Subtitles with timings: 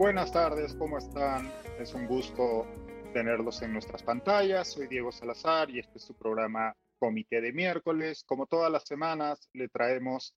[0.00, 1.52] Buenas tardes, ¿cómo están?
[1.78, 2.66] Es un gusto
[3.12, 4.72] tenerlos en nuestras pantallas.
[4.72, 8.24] Soy Diego Salazar y este es su programa Comité de Miércoles.
[8.24, 10.34] Como todas las semanas, le traemos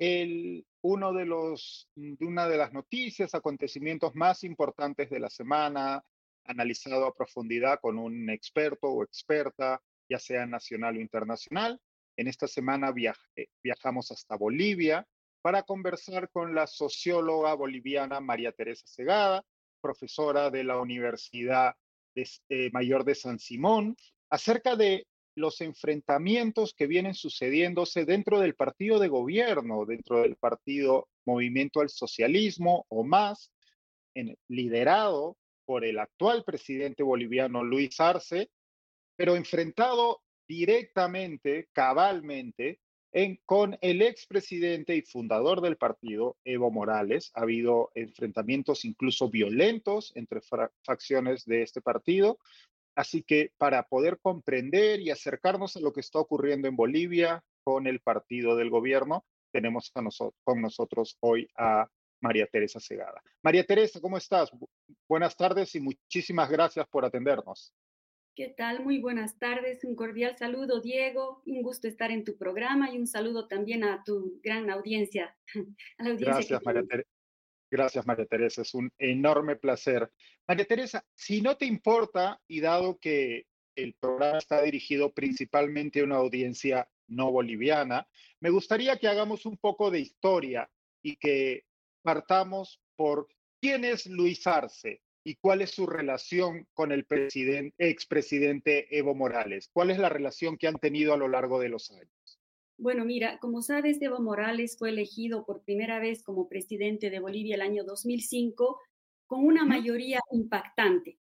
[0.00, 1.88] el, uno de, los,
[2.18, 6.02] una de las noticias, acontecimientos más importantes de la semana,
[6.42, 11.80] analizado a profundidad con un experto o experta, ya sea nacional o internacional.
[12.16, 12.92] En esta semana
[13.36, 15.06] eh, viajamos hasta Bolivia
[15.42, 19.44] para conversar con la socióloga boliviana María Teresa Segada,
[19.80, 21.74] profesora de la Universidad
[22.14, 23.96] eh, Mayor de San Simón,
[24.30, 25.06] acerca de
[25.36, 31.90] los enfrentamientos que vienen sucediéndose dentro del partido de gobierno, dentro del partido Movimiento al
[31.90, 33.52] Socialismo o más,
[34.48, 38.50] liderado por el actual presidente boliviano Luis Arce,
[39.16, 42.80] pero enfrentado directamente, cabalmente,
[43.46, 47.30] con el expresidente y fundador del partido, Evo Morales.
[47.34, 50.40] Ha habido enfrentamientos incluso violentos entre
[50.84, 52.38] facciones de este partido.
[52.94, 57.86] Así que para poder comprender y acercarnos a lo que está ocurriendo en Bolivia con
[57.86, 59.92] el partido del gobierno, tenemos
[60.44, 61.88] con nosotros hoy a
[62.20, 63.22] María Teresa Segada.
[63.42, 64.50] María Teresa, ¿cómo estás?
[65.08, 67.72] Buenas tardes y muchísimas gracias por atendernos.
[68.38, 68.84] ¿Qué tal?
[68.84, 69.82] Muy buenas tardes.
[69.82, 71.42] Un cordial saludo, Diego.
[71.44, 75.36] Un gusto estar en tu programa y un saludo también a tu gran audiencia.
[75.98, 77.08] Gracias, María Teresa.
[77.68, 78.62] Gracias, María Teresa.
[78.62, 80.08] Es un enorme placer.
[80.46, 86.04] María Teresa, si no te importa, y dado que el programa está dirigido principalmente a
[86.04, 88.06] una audiencia no boliviana,
[88.38, 90.70] me gustaría que hagamos un poco de historia
[91.02, 91.64] y que
[92.02, 93.26] partamos por
[93.60, 97.06] quién es Luis Arce, y cuál es su relación con el
[97.76, 99.68] expresidente Evo Morales?
[99.70, 102.40] ¿Cuál es la relación que han tenido a lo largo de los años?
[102.78, 107.56] Bueno, mira, como sabes, Evo Morales fue elegido por primera vez como presidente de Bolivia
[107.56, 108.80] el año 2005
[109.26, 111.18] con una mayoría impactante.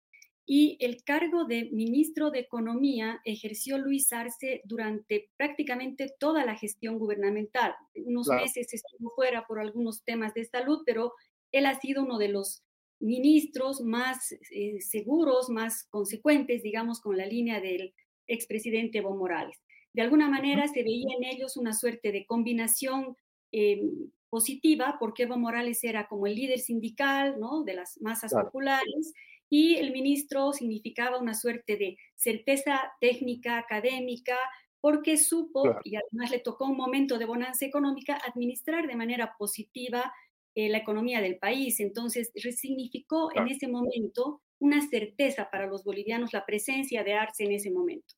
[0.45, 6.99] Y el cargo de ministro de Economía ejerció Luis Arce durante prácticamente toda la gestión
[6.99, 7.73] gubernamental.
[7.95, 11.13] Unos meses estuvo fuera por algunos temas de salud, pero
[11.51, 12.61] él ha sido uno de los
[12.99, 17.93] ministros más eh, seguros, más consecuentes, digamos, con la línea del
[18.27, 19.61] expresidente Evo Morales.
[19.93, 23.15] De alguna manera se veía en ellos una suerte de combinación
[23.51, 23.81] eh,
[24.29, 27.63] positiva, porque Evo Morales era como el líder sindical, ¿no?
[27.63, 29.13] De las masas populares,
[29.49, 34.37] y el ministro significaba una suerte de certeza técnica, académica,
[34.81, 40.13] porque supo, y además le tocó un momento de bonanza económica, administrar de manera positiva
[40.55, 41.79] eh, la economía del país.
[41.81, 47.51] Entonces, resignificó en ese momento una certeza para los bolivianos la presencia de Arce en
[47.51, 48.15] ese momento.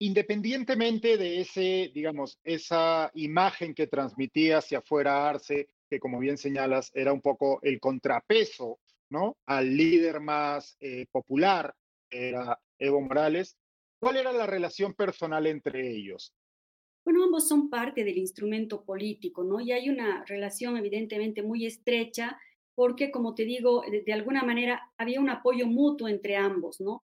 [0.00, 6.90] Independientemente de ese, digamos, esa imagen que transmitía hacia afuera Arce, que como bien señalas,
[6.94, 8.78] era un poco el contrapeso,
[9.10, 9.36] ¿no?
[9.46, 11.74] Al líder más eh, popular,
[12.10, 13.56] era Evo Morales.
[14.00, 16.32] ¿Cuál era la relación personal entre ellos?
[17.08, 19.62] Bueno, ambos son parte del instrumento político, ¿no?
[19.62, 22.38] Y hay una relación evidentemente muy estrecha
[22.74, 27.02] porque, como te digo, de, alguna manera había un apoyo mutuo entre ambos, ¿no?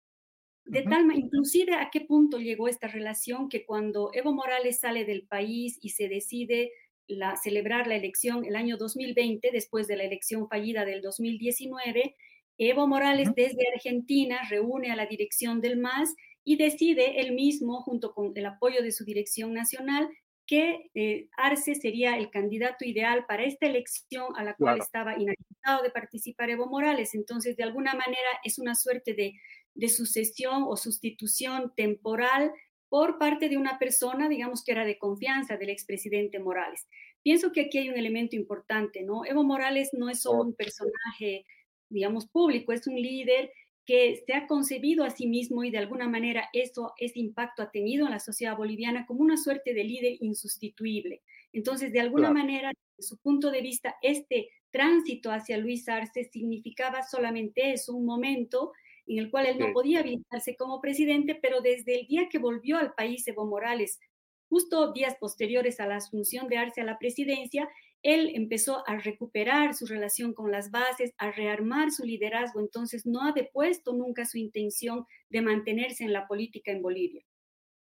[0.66, 5.06] De tal tal, inclusive a qué punto llegó esta relación que cuando Evo Morales sale
[5.06, 6.74] del país y se decide
[7.08, 12.18] la, celebrar la elección el año 2020, después de la elección fallida del 2019,
[12.58, 16.14] Evo Morales desde Argentina reúne a la dirección del MAS
[16.44, 20.10] y decide él mismo, junto con el apoyo de su dirección nacional,
[20.46, 25.82] que eh, Arce sería el candidato ideal para esta elección a la cual estaba inhabilitado
[25.84, 27.16] de participar Evo Morales.
[27.16, 29.34] Entonces, de alguna manera, es una suerte de,
[29.74, 32.52] de sucesión o sustitución temporal
[32.90, 36.88] por parte de una persona, digamos que era de confianza del expresidente Morales.
[37.24, 39.26] Pienso que aquí hay un elemento importante, ¿no?
[39.26, 41.46] Evo Morales no es solo un personaje,
[41.90, 43.52] digamos, público, es un líder
[43.86, 47.72] que se ha concebido a sí mismo y de alguna manera eso, ese impacto ha
[47.72, 51.22] tenido en la sociedad boliviana como una suerte de líder insustituible.
[51.52, 57.04] Entonces, de alguna manera, desde su punto de vista, este tránsito hacia Luis Arce significaba
[57.04, 58.72] solamente eso, un momento
[59.06, 62.78] en el cual él no podía habilitarse como presidente, pero desde el día que volvió
[62.78, 64.00] al país Evo Morales,
[64.50, 67.68] justo días posteriores a la asunción de Arce a la presidencia,
[68.04, 73.24] él empezó a recuperar su relación con las bases, a rearmar su liderazgo, entonces no
[73.24, 77.24] ha depuesto nunca su intención de mantenerse en la política en Bolivia.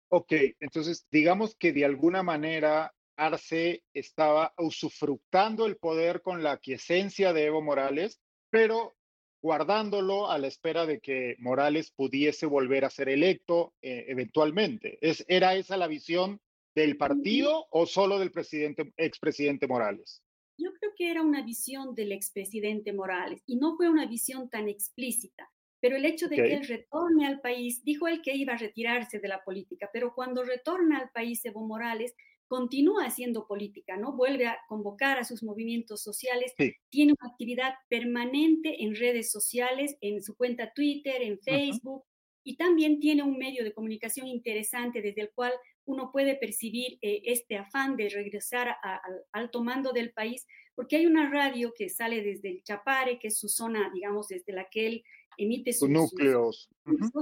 [0.09, 7.33] Ok, entonces digamos que de alguna manera Arce estaba usufructando el poder con la quiesencia
[7.33, 8.21] de Evo Morales,
[8.51, 8.95] pero
[9.43, 14.99] guardándolo a la espera de que Morales pudiese volver a ser electo eh, eventualmente.
[15.01, 16.41] ¿Es, ¿Era esa la visión
[16.75, 20.23] del partido o solo del presidente, expresidente Morales?
[20.59, 24.69] Yo creo que era una visión del expresidente Morales y no fue una visión tan
[24.69, 25.51] explícita.
[25.81, 29.19] Pero el hecho de que él retorne al país, dijo él que iba a retirarse
[29.19, 32.15] de la política, pero cuando retorna al país Evo Morales,
[32.47, 34.13] continúa haciendo política, ¿no?
[34.13, 36.53] Vuelve a convocar a sus movimientos sociales,
[36.91, 42.05] tiene una actividad permanente en redes sociales, en su cuenta Twitter, en Facebook,
[42.45, 45.53] y también tiene un medio de comunicación interesante desde el cual
[45.85, 51.07] uno puede percibir eh, este afán de regresar al alto mando del país, porque hay
[51.07, 54.87] una radio que sale desde el Chapare, que es su zona, digamos, desde la que
[54.87, 55.03] él
[55.37, 56.71] emite sus, núcleos.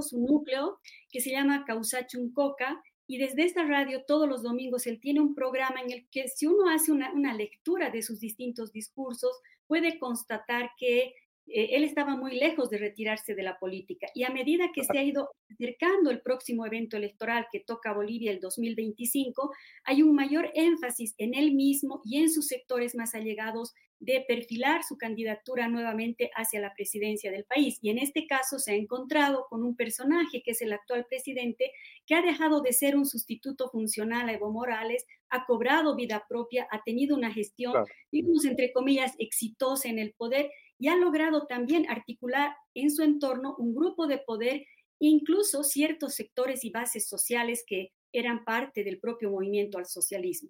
[0.01, 0.79] su núcleo,
[1.09, 5.81] que se llama Causachuncoca, y desde esta radio todos los domingos él tiene un programa
[5.81, 9.37] en el que si uno hace una, una lectura de sus distintos discursos,
[9.67, 11.13] puede constatar que
[11.53, 15.03] él estaba muy lejos de retirarse de la política y a medida que se ha
[15.03, 19.51] ido acercando el próximo evento electoral que toca a Bolivia el 2025,
[19.83, 24.81] hay un mayor énfasis en él mismo y en sus sectores más allegados de perfilar
[24.83, 27.77] su candidatura nuevamente hacia la presidencia del país.
[27.83, 31.71] Y en este caso se ha encontrado con un personaje que es el actual presidente,
[32.07, 36.67] que ha dejado de ser un sustituto funcional a Evo Morales, ha cobrado vida propia,
[36.71, 37.73] ha tenido una gestión,
[38.11, 40.49] digamos, entre comillas, exitosa en el poder
[40.81, 44.65] y ha logrado también articular en su entorno un grupo de poder,
[44.99, 50.49] incluso ciertos sectores y bases sociales que eran parte del propio movimiento al socialismo.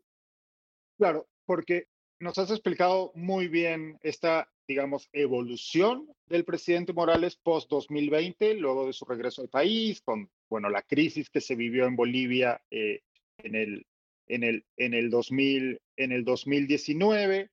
[0.97, 1.87] Claro, porque
[2.21, 9.03] nos has explicado muy bien esta, digamos, evolución del presidente Morales post-2020, luego de su
[9.03, 13.01] regreso al país, con, bueno, la crisis que se vivió en Bolivia eh,
[13.39, 13.85] en, el,
[14.27, 17.51] en, el, en, el 2000, en el 2019.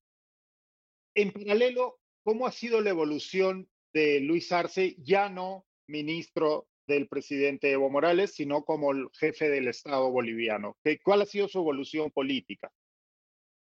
[1.16, 1.97] En paralelo,
[2.28, 8.34] ¿cómo ha sido la evolución de Luis Arce, ya no ministro del presidente Evo Morales,
[8.34, 10.76] sino como el jefe del Estado boliviano?
[11.02, 12.70] ¿Cuál ha sido su evolución política?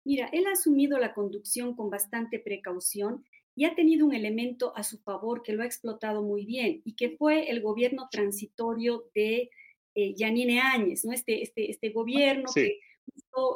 [0.04, 3.24] Mira, él ha asumido la conducción con bastante precaución
[3.54, 6.96] y ha tenido un elemento a su favor que lo ha explotado muy bien y
[6.96, 9.48] que fue el gobierno transitorio de
[9.94, 11.12] eh, Yanine Áñez, ¿no?
[11.12, 12.80] Este, este, este gobierno que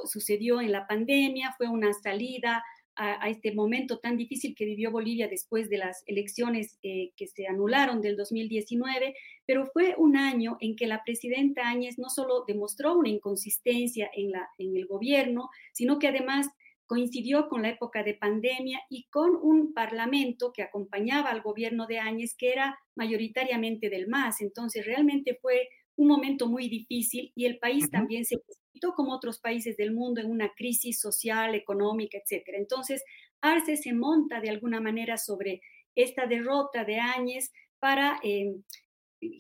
[0.05, 2.63] sucedió en la pandemia, fue una salida
[2.97, 7.47] a, este momento tan difícil que vivió Bolivia después de las elecciones eh, que se
[7.47, 9.15] anularon del 2019,
[9.47, 14.33] pero fue un año en que la presidenta Áñez no solo demostró una inconsistencia en,
[14.33, 16.49] la, en el gobierno, sino que además
[16.87, 22.01] coincidió con la época de pandemia y con un parlamento que acompañaba al gobierno de
[22.01, 24.41] Áñez, que era mayoritariamente del MAS.
[24.41, 28.39] Entonces, realmente fue un momento muy difícil y el país también se
[28.95, 32.45] como otros países del mundo en una crisis social, económica, etc.
[32.57, 33.03] Entonces,
[33.41, 35.61] Arce se monta de alguna manera sobre
[35.95, 38.55] esta derrota de Áñez para eh,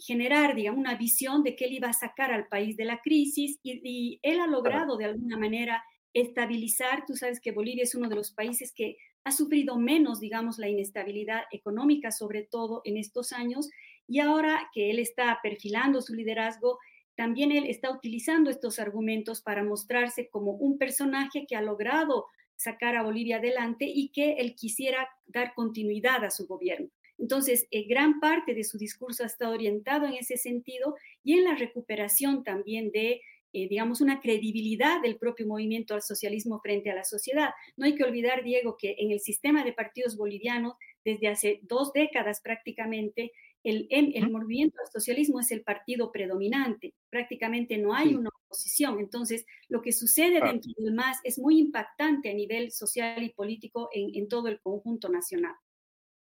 [0.00, 3.59] generar, digamos, una visión de que él iba a sacar al país de la crisis
[3.62, 7.05] y, y él ha logrado de alguna manera estabilizar.
[7.06, 10.69] Tú sabes que Bolivia es uno de los países que ha sufrido menos, digamos, la
[10.69, 13.69] inestabilidad económica, sobre todo en estos años,
[14.09, 16.79] y ahora que él está perfilando su liderazgo,
[17.20, 22.25] también él está utilizando estos argumentos para mostrarse como un personaje que ha logrado
[22.56, 26.88] sacar a Bolivia adelante y que él quisiera dar continuidad a su gobierno.
[27.19, 31.44] Entonces, eh, gran parte de su discurso ha estado orientado en ese sentido y en
[31.44, 33.21] la recuperación también de,
[33.52, 37.50] eh, digamos, una credibilidad del propio movimiento al socialismo frente a la sociedad.
[37.76, 40.73] No hay que olvidar, Diego, que en el sistema de partidos bolivianos,
[41.04, 47.76] desde hace dos décadas prácticamente, el, el, movimiento al socialismo es el partido predominante, prácticamente
[47.79, 49.00] no hay una oposición.
[49.00, 53.90] Entonces, lo que sucede dentro del MAS es muy impactante a nivel social y político
[53.93, 55.55] en, en, todo el conjunto nacional.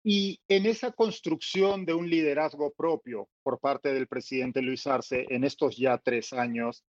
[0.03, 5.43] Y en esa construcción de un liderazgo propio por parte del presidente Luis Arce en
[5.43, 6.85] estos ya tres años,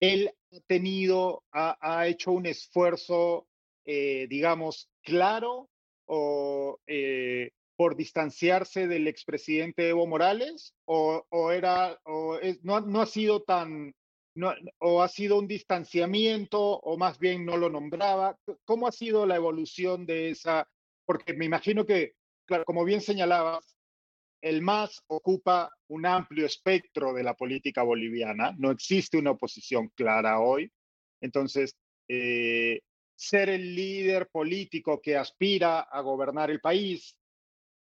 [0.00, 3.46] él ha tenido, ha, ha hecho un esfuerzo,
[3.84, 5.70] eh, digamos, claro
[6.06, 13.44] o eh, por distanciarse del expresidente Evo Morales o, era o no, no, ha sido
[13.44, 13.94] tan
[14.34, 19.26] no, o ha sido un distanciamiento o más bien no lo nombraba cómo ha sido
[19.26, 20.68] la evolución de esa
[21.06, 22.14] porque me imagino que
[22.46, 23.76] claro como bien señalabas
[24.40, 30.40] el MAS ocupa un amplio espectro de la política boliviana no existe una oposición clara
[30.40, 30.68] hoy.
[31.20, 31.76] Entonces
[32.08, 32.80] eh,
[33.14, 37.17] ser el líder político que aspira a gobernar el país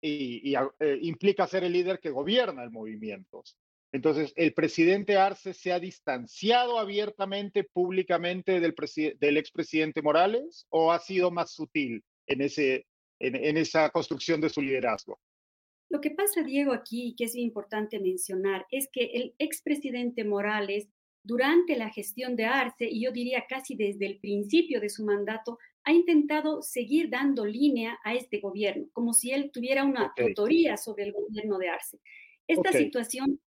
[0.01, 3.43] y, eh, implica ser el líder que gobierna el movimiento.
[3.93, 8.75] Entonces, ¿el presidente Arce se ha distanciado abiertamente, públicamente del,
[9.19, 12.43] del expresidente Morales o ha sido más sutil en,
[13.57, 15.19] esa construcción de su liderazgo?
[15.91, 20.89] Lo que pasa, Diego, aquí, que es importante mencionar, es que el expresidente Morales,
[21.23, 25.59] durante la gestión de Arce, y yo diría casi desde el principio de su mandato,
[25.89, 31.05] ha intentado seguir dando línea a este gobierno, como si él tuviera una tutoría sobre
[31.05, 31.99] el gobierno de Arce.
[32.47, 33.41] Esta situación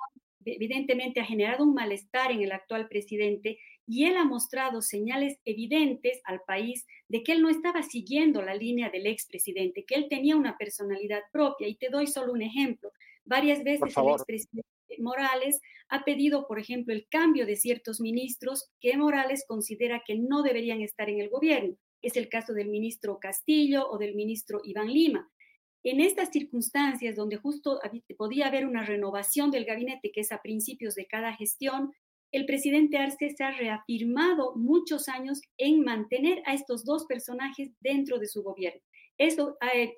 [0.43, 6.19] evidentemente ha generado un malestar en el actual presidente y él ha mostrado señales evidentes
[6.23, 10.35] al país de que él no estaba siguiendo la línea del expresidente, que él tenía
[10.35, 11.67] una personalidad propia.
[11.67, 12.91] Y te doy solo un ejemplo.
[13.23, 14.67] Varias veces el expresidente
[14.97, 20.41] Morales ha pedido, por ejemplo, el cambio de ciertos ministros que Morales considera que no
[20.41, 21.77] deberían estar en el gobierno.
[22.01, 25.31] Es el caso del ministro Castillo o del ministro Iván Lima.
[25.83, 27.79] En estas circunstancias, donde justo
[28.17, 31.91] podía haber una renovación del gabinete, que es a principios de cada gestión,
[32.31, 38.19] el presidente Arce se ha reafirmado muchos años en mantener a estos dos personajes dentro
[38.19, 38.81] de su gobierno.
[39.59, 39.95] Ha, eh,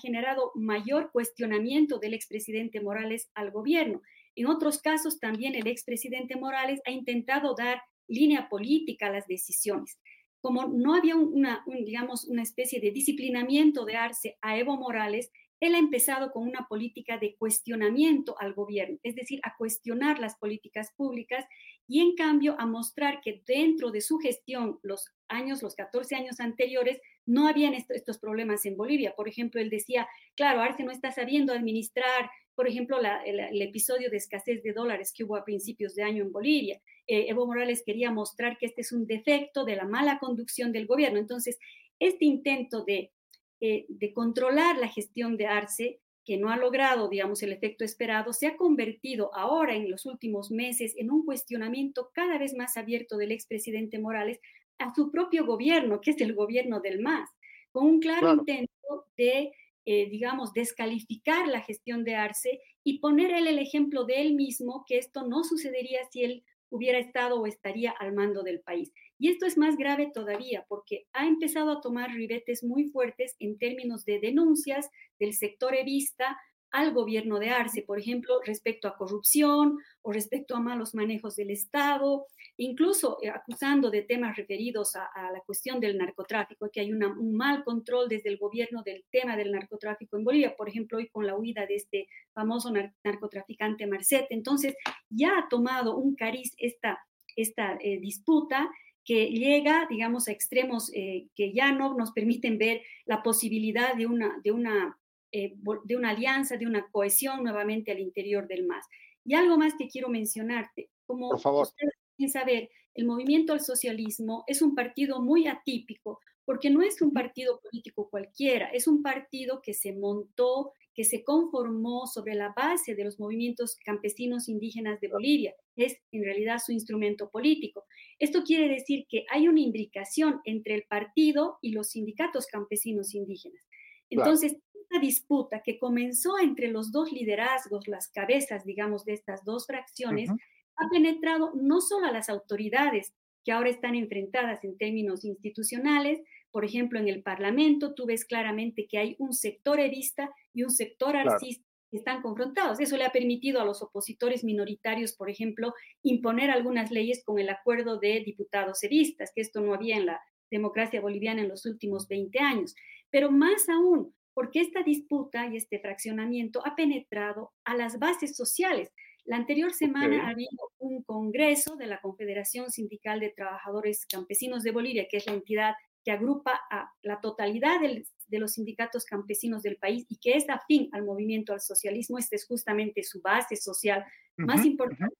[0.00, 4.02] generado mayor cuestionamiento del expresidente Morales al gobierno.
[4.34, 9.98] En otros casos, también el expresidente Morales ha intentado dar línea política a las decisiones
[10.40, 15.74] como no había una, digamos, una especie de disciplinamiento de Arce a Evo Morales, él
[15.74, 20.92] ha empezado con una política de cuestionamiento al gobierno, es decir, a cuestionar las políticas
[20.96, 21.46] públicas
[21.88, 26.40] y en cambio a mostrar que dentro de su gestión, los años, los 14 años
[26.40, 29.14] anteriores, no habían estos problemas en Bolivia.
[29.16, 34.16] Por ejemplo, él decía, claro, Arce no está sabiendo administrar, por ejemplo, el, episodio de
[34.16, 36.80] escasez de dólares que hubo a principios de año en Bolivia.
[37.06, 40.86] Eh, Evo Morales quería mostrar que este es un defecto de la mala conducción del
[40.86, 41.18] gobierno.
[41.18, 41.58] Entonces,
[41.98, 43.12] este intento de,
[43.60, 48.32] eh, de controlar la gestión de Arce, que no ha logrado, digamos, el efecto esperado,
[48.32, 53.16] se ha convertido ahora en los últimos meses en un cuestionamiento cada vez más abierto
[53.16, 54.40] del expresidente Morales
[54.78, 57.30] a su propio gobierno, que es el gobierno del MAS,
[57.70, 58.32] con un claro.
[58.32, 59.52] intento de
[59.88, 64.84] eh, digamos, descalificar la gestión de Arce y poner él el ejemplo de él mismo,
[64.84, 68.92] que esto no sucedería si él hubiera estado o estaría al mando del país.
[69.18, 73.58] Y esto es más grave todavía porque ha empezado a tomar ribetes muy fuertes en
[73.58, 76.36] términos de denuncias del sector evista
[76.70, 81.50] al gobierno de Arce, por ejemplo, respecto a corrupción o respecto a malos manejos del
[81.50, 87.34] Estado, incluso eh, acusando de temas referidos a, la cuestión del narcotráfico, que hay un
[87.34, 91.26] mal control desde el gobierno del tema del narcotráfico en Bolivia, por ejemplo, hoy con
[91.26, 92.72] la huida de este famoso
[93.04, 94.26] narcotraficante Marcet.
[94.30, 94.74] Entonces,
[95.08, 96.98] ya ha tomado un cariz esta,
[97.36, 98.70] esta eh, disputa
[99.04, 104.06] que llega, digamos, a extremos eh, que ya no nos permiten ver la posibilidad de
[104.06, 104.98] una, de una
[105.36, 108.86] eh, de una alianza, de una cohesión nuevamente al interior del MAS.
[109.22, 111.66] Y algo más que quiero mencionarte, como Por favor.
[111.66, 111.92] ustedes
[112.32, 117.60] saber, el movimiento al socialismo es un partido muy atípico, porque no es un partido
[117.60, 123.04] político cualquiera, es un partido que se montó, que se conformó sobre la base de
[123.04, 125.54] los movimientos campesinos indígenas de Bolivia.
[125.76, 127.84] Es en realidad su instrumento político.
[128.18, 133.62] Esto quiere decir que hay una imbricación entre el partido y los sindicatos campesinos indígenas.
[134.08, 134.56] Entonces,
[134.98, 140.30] disputa que comenzó entre los dos liderazgos, las cabezas, digamos, de estas dos fracciones,
[140.76, 146.20] ha penetrado no solo a las autoridades que ahora están enfrentadas en términos institucionales,
[146.56, 150.70] por ejemplo, en el Parlamento tú ves claramente que hay un sector evista y un
[150.70, 152.80] sector arcista que están confrontados.
[152.80, 157.50] Eso le ha permitido a los opositores minoritarios, por ejemplo, imponer algunas leyes con el
[157.50, 162.08] acuerdo de diputados evistas, que esto no había en la democracia boliviana en los últimos
[162.08, 162.74] 20 años.
[163.10, 168.92] Pero más aún, porque esta disputa y este fraccionamiento ha penetrado a las bases sociales.
[169.24, 174.72] La anterior semana ha habido un congreso de la Confederación Sindical de Trabajadores Campesinos de
[174.72, 175.72] Bolivia, que es la entidad
[176.04, 180.90] que agrupa a la totalidad de los sindicatos campesinos del país y que es afín
[180.92, 182.18] al movimiento al socialismo.
[182.18, 184.04] Esta es justamente su base social
[184.36, 185.16] más importante.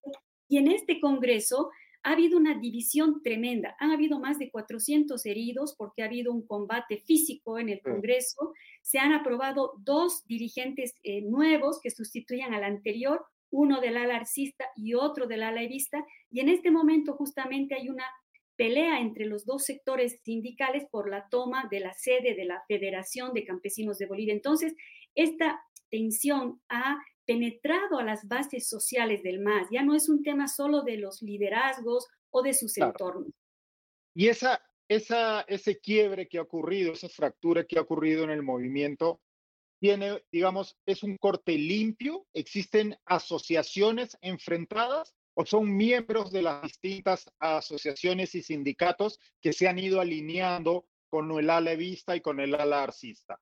[0.46, 1.70] Y en este congreso
[2.06, 3.75] ha habido una división tremenda.
[3.80, 8.52] Han habido más de 400 heridos porque ha habido un combate físico en el Congreso.
[8.80, 14.66] Se han aprobado dos dirigentes eh, nuevos que sustituyan al anterior, uno del ala arcista
[14.76, 15.98] y otro del ala evista.
[16.30, 18.04] Y en este momento justamente hay una
[18.54, 23.34] pelea entre los dos sectores sindicales por la toma de la sede de la Federación
[23.34, 24.32] de Campesinos de Bolivia.
[24.32, 24.76] Entonces,
[25.16, 25.60] esta
[25.90, 29.68] tensión ha penetrado a las bases sociales del MAS.
[29.71, 33.33] Ya no es un tema solo de los liderazgos o de sus entornos.
[34.14, 38.42] Y esa, esa, ese quiebre que ha ocurrido, esa fractura que ha ocurrido en el
[38.42, 39.21] movimiento,
[39.78, 47.30] tiene, digamos, es un corte limpio, existen asociaciones enfrentadas o son miembros de las distintas
[47.38, 52.54] asociaciones y sindicatos que se han ido alineando con el ala vista y con el
[52.54, 53.38] ala arcista.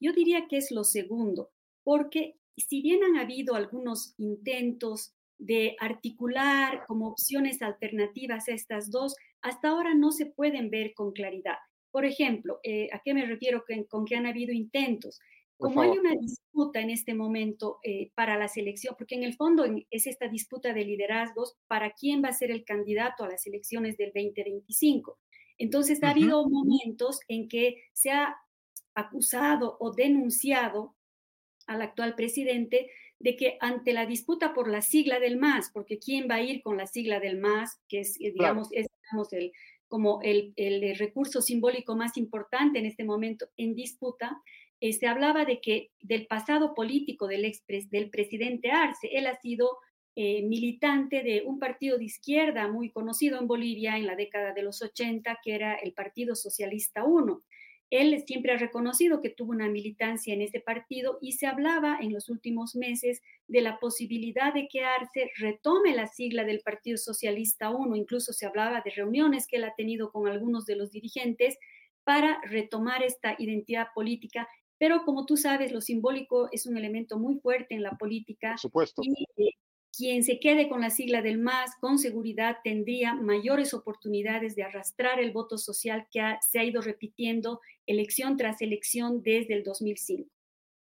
[0.00, 1.50] Yo diría que es lo segundo,
[1.82, 9.14] porque si bien han habido algunos intentos de articular como opciones alternativas a estas dos,
[9.40, 11.56] hasta ahora no se pueden ver con claridad.
[11.90, 15.20] Por ejemplo, eh, ¿a qué me refiero con que han habido intentos?
[15.56, 19.64] Como hay una disputa en este momento eh, para la selección, porque en el fondo
[19.90, 23.96] es esta disputa de liderazgos para quién va a ser el candidato a las elecciones
[23.96, 25.18] del 2025.
[25.58, 28.36] Entonces, ha habido momentos en que se ha
[28.94, 30.94] acusado o denunciado
[31.68, 36.28] al actual presidente de que ante la disputa por la sigla del MAS, porque quién
[36.30, 38.86] va a ir con la sigla del MAS, que es, eh, digamos, es
[39.32, 39.52] el,
[39.88, 44.40] como el, el, recurso simbólico más importante en este momento en disputa,
[44.80, 49.40] eh, se hablaba de que del pasado político del, ex, del presidente Arce, él ha
[49.40, 49.78] sido
[50.14, 54.62] eh, militante de un partido de izquierda muy conocido en Bolivia en la década de
[54.62, 57.42] los 80, que era el Partido Socialista 1.
[57.90, 62.12] Él siempre ha reconocido que tuvo una militancia en ese partido y se hablaba en
[62.12, 67.70] los últimos meses de la posibilidad de que Arce retome la sigla del Partido Socialista
[67.70, 67.96] 1.
[67.96, 71.58] Incluso se hablaba de reuniones que él ha tenido con algunos de los dirigentes
[72.04, 77.40] para retomar esta identidad política pero como tú sabes, lo simbólico es un elemento muy
[77.40, 78.52] fuerte en la política.
[78.52, 79.02] Por supuesto.
[79.04, 79.50] Y eh,
[79.96, 85.20] quien se quede con la sigla del MAS, con seguridad tendría mayores oportunidades de arrastrar
[85.20, 90.30] el voto social que se ha ido repitiendo elección tras elección desde el 2005.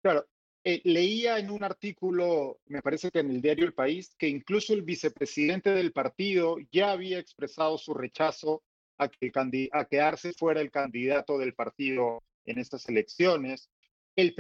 [0.02, 0.26] Claro,
[0.64, 4.74] eh, leía en un artículo, me parece que en el diario El País, que incluso
[4.74, 8.62] el vicepresidente del partido ya había expresado su rechazo
[8.98, 9.32] a que,
[9.72, 13.70] a que Arce fuera el candidato del partido en estas elecciones.
[14.18, 14.34] El,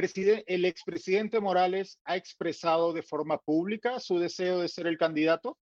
[0.48, 5.56] el expresidente Morales ha expresado de forma pública su deseo de ser el candidato.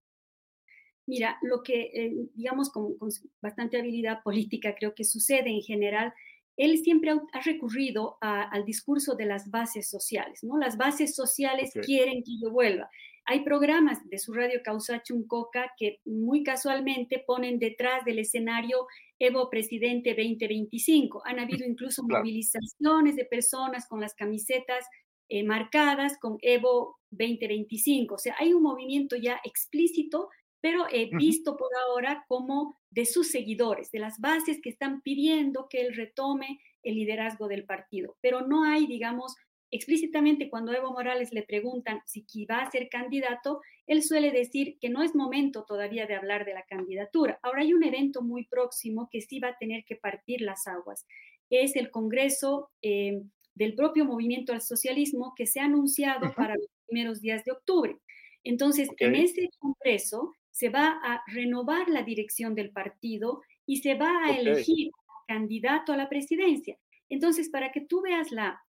[1.04, 2.96] Mira, lo que, eh, digamos, con,
[3.42, 6.14] bastante habilidad política creo que sucede en general,
[6.56, 10.56] él siempre ha, recurrido al discurso de las bases sociales, ¿no?
[10.56, 12.88] Las bases sociales quieren que yo vuelva.
[13.28, 18.86] Hay programas de su radio Causa Chuncoca que muy casualmente ponen detrás del escenario
[19.18, 21.22] Evo Presidente 2025.
[21.24, 24.86] Han habido incluso movilizaciones de personas con las camisetas
[25.28, 28.14] eh, marcadas con Evo 2025.
[28.14, 30.28] O sea, hay un movimiento ya explícito,
[30.60, 35.66] pero he visto por ahora como de sus seguidores, de las bases que están pidiendo
[35.68, 38.16] que él retome el liderazgo del partido.
[38.20, 39.34] Pero no hay, digamos,
[39.70, 44.90] Explícitamente, cuando Evo Morales le preguntan si va a ser candidato, él suele decir que
[44.90, 47.38] no es momento todavía de hablar de la candidatura.
[47.42, 51.06] Ahora hay un evento muy próximo que sí va a tener que partir las aguas.
[51.50, 53.22] Es el Congreso eh,
[53.54, 57.96] del propio movimiento al socialismo que se ha anunciado para los primeros días de octubre.
[58.44, 64.26] Entonces, en ese Congreso se va a renovar la dirección del partido y se va
[64.26, 64.90] a elegir
[65.26, 66.78] candidato a la presidencia.
[67.08, 68.60] Entonces, para que tú veas la,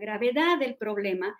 [0.00, 1.36] gravedad del problema,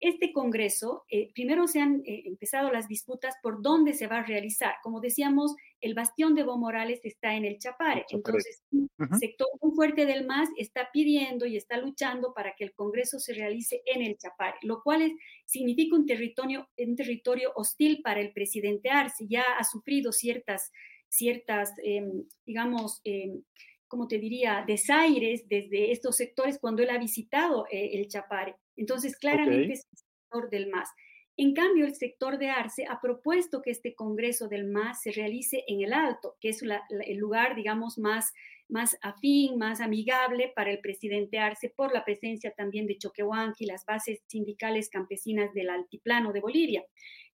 [0.00, 4.26] este Congreso, eh, primero se han eh, empezado las disputas por dónde se va a
[4.26, 4.74] realizar.
[4.82, 8.04] Como decíamos, el bastión de Evo Morales está en el Chapare.
[8.10, 12.74] Entonces, un sector muy fuerte del MAS está pidiendo y está luchando para que el
[12.74, 15.12] Congreso se realice en el Chapare, lo cual
[15.46, 19.26] significa un territorio, un territorio hostil para el presidente Arce.
[19.28, 20.70] Ya ha sufrido ciertas,
[21.08, 23.42] ciertas em, digamos, em,
[23.88, 28.56] como te diría, desaires desde estos sectores cuando él ha visitado eh, el Chapare.
[28.76, 30.90] Entonces, claramente es el sector del MAS.
[31.40, 35.62] En cambio, el sector de Arce ha propuesto que este Congreso del MAS se realice
[35.68, 38.32] en el Alto, que es el lugar, digamos, más,
[38.68, 43.84] más afín, más amigable para el presidente Arce por la presencia también de Choquehuanqui, las
[43.86, 46.84] bases sindicales campesinas del altiplano de Bolivia.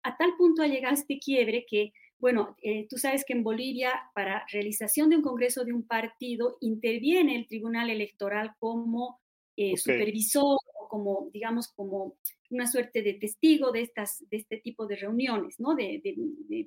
[0.03, 3.91] A tal punto ha llegado este quiebre que bueno, eh, tú sabes que en Bolivia,
[4.13, 9.19] para realización de un congreso de un partido, interviene el Tribunal Electoral como
[9.55, 12.15] eh, supervisor o como, digamos, como
[12.49, 15.75] una suerte de testigo de, estas, de este tipo de reuniones, ¿no?
[15.75, 16.01] De,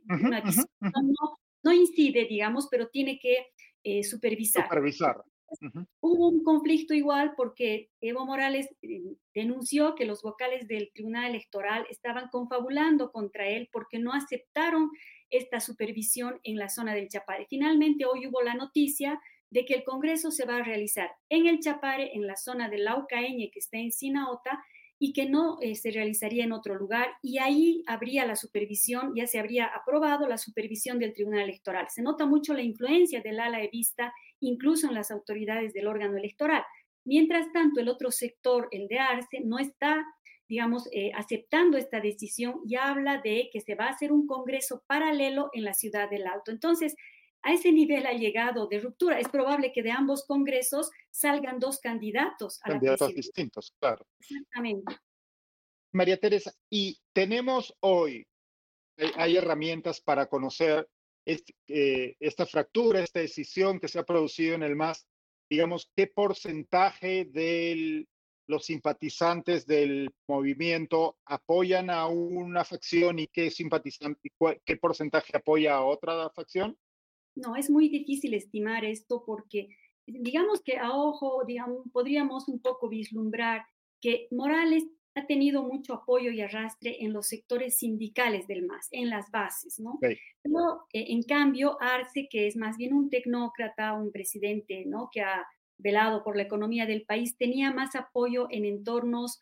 [0.08, 0.42] una
[1.62, 3.46] no, incide, digamos, pero tiene que
[3.82, 4.64] eh, supervisar.
[4.64, 5.22] Supervisar.
[6.00, 8.68] Hubo un conflicto igual porque Evo Morales
[9.34, 14.90] denunció que los vocales del Tribunal Electoral estaban confabulando contra él porque no aceptaron
[15.32, 17.46] esta supervisión en la zona del Chapare.
[17.48, 21.58] Finalmente, hoy hubo la noticia de que el Congreso se va a realizar en el
[21.58, 24.62] Chapare, en la zona del Laucaeñe, que está en Sinaota,
[24.98, 29.26] y que no eh, se realizaría en otro lugar, y ahí habría la supervisión, ya
[29.26, 31.88] se habría aprobado la supervisión del Tribunal Electoral.
[31.90, 36.62] Se nota mucho la influencia del ala vista, incluso en las autoridades del órgano electoral.
[37.04, 40.06] Mientras tanto, el otro sector, el de Arce, no está
[40.48, 44.82] digamos, eh, aceptando esta decisión, ya habla de que se va a hacer un congreso
[44.86, 46.50] paralelo en la ciudad del Alto.
[46.50, 46.94] Entonces,
[47.42, 49.18] a ese nivel ha llegado de ruptura.
[49.18, 52.60] Es probable que de ambos congresos salgan dos candidatos.
[52.62, 54.06] A candidatos distintos, claro.
[54.20, 54.96] Exactamente.
[55.92, 58.26] María Teresa, y tenemos hoy,
[59.16, 60.88] hay, herramientas para conocer
[61.26, 65.06] eh, esta fractura, esta decisión que se ha producido en el MAS
[65.52, 68.06] digamos, qué porcentaje de
[68.46, 74.30] los simpatizantes del movimiento apoyan a una facción y qué simpatizante,
[74.64, 76.76] qué porcentaje apoya a otra facción?
[77.34, 79.68] No, es muy difícil estimar esto porque
[80.06, 83.64] digamos que a ojo, digamos, podríamos un poco vislumbrar
[84.00, 89.10] que Morales ha tenido mucho apoyo y arrastre en los sectores sindicales del MAS, en
[89.10, 89.98] las bases, ¿no?
[90.00, 95.10] Pero, eh, en cambio, Arce, que es más bien un tecnócrata, un presidente, ¿no?
[95.12, 95.46] Que ha
[95.78, 99.40] velado por la economía del país, tenía más apoyo en entornos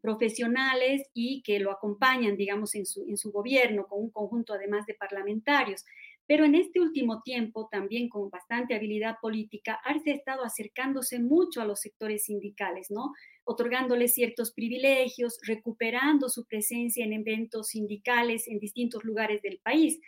[0.00, 5.84] profesionales y que lo acompañan, digamos, en su, gobierno, con un conjunto además de parlamentarios.
[6.26, 11.60] Pero en este último tiempo, también con bastante habilidad política, Arce ha estado acercándose mucho
[11.60, 13.12] a los sectores sindicales, ¿no?
[13.44, 20.00] Otorgándoles ciertos privilegios, recuperando su presencia en eventos sindicales en distintos lugares del país.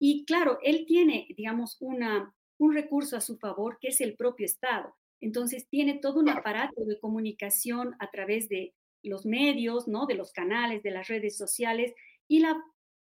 [0.00, 4.46] Y claro, él tiene, digamos, una, un recurso a su favor, que es el propio
[4.46, 4.94] Estado.
[5.20, 10.06] Entonces, tiene todo un aparato de comunicación a través de los medios, ¿no?
[10.06, 11.94] De los canales, de las redes sociales
[12.28, 12.62] y la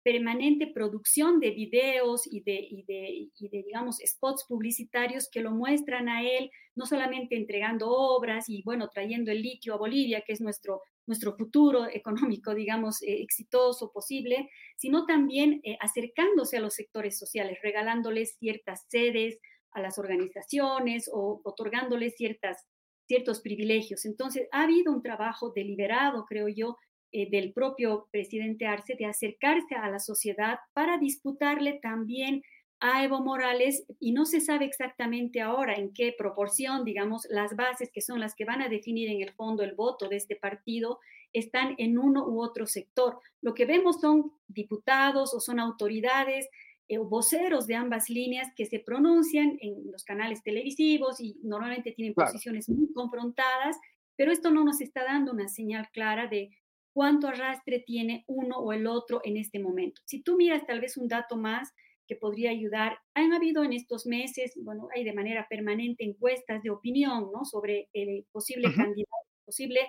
[0.06, 5.50] permanente producción de videos y de, y de, y de, digamos, spots publicitarios que lo
[5.50, 10.32] muestran a él, no solamente entregando obras y, bueno, trayendo el litio a Bolivia, que
[10.32, 16.74] es nuestro, nuestro futuro económico, digamos, eh, exitoso, posible, sino también eh, acercándose a los
[16.74, 19.40] sectores sociales, regalándoles ciertas sedes
[19.72, 22.64] a las organizaciones o otorgándoles ciertas,
[23.08, 24.04] ciertos privilegios.
[24.04, 26.76] Entonces, ha habido un trabajo deliberado, creo yo,
[27.12, 32.42] eh, del propio presidente Arce de acercarse a la sociedad para disputarle también
[32.80, 37.90] a Evo Morales y no se sabe exactamente ahora en qué proporción, digamos, las bases
[37.90, 41.00] que son las que van a definir en el fondo el voto de este partido
[41.32, 43.18] están en uno u otro sector.
[43.40, 46.48] Lo que vemos son diputados o son autoridades
[46.88, 52.14] eh, voceros de ambas líneas que se pronuncian en los canales televisivos y normalmente tienen
[52.14, 53.76] posiciones muy confrontadas,
[54.16, 56.50] pero esto no nos está dando una señal clara de
[56.96, 60.00] cuánto arrastre tiene uno o el otro en este momento.
[60.06, 61.74] Si tú miras tal vez un dato más
[62.08, 66.70] que podría ayudar, han habido en estos meses, bueno, hay de manera permanente encuestas de
[66.70, 67.44] opinión, ¿no?
[67.44, 69.80] Sobre el posible candidato, posible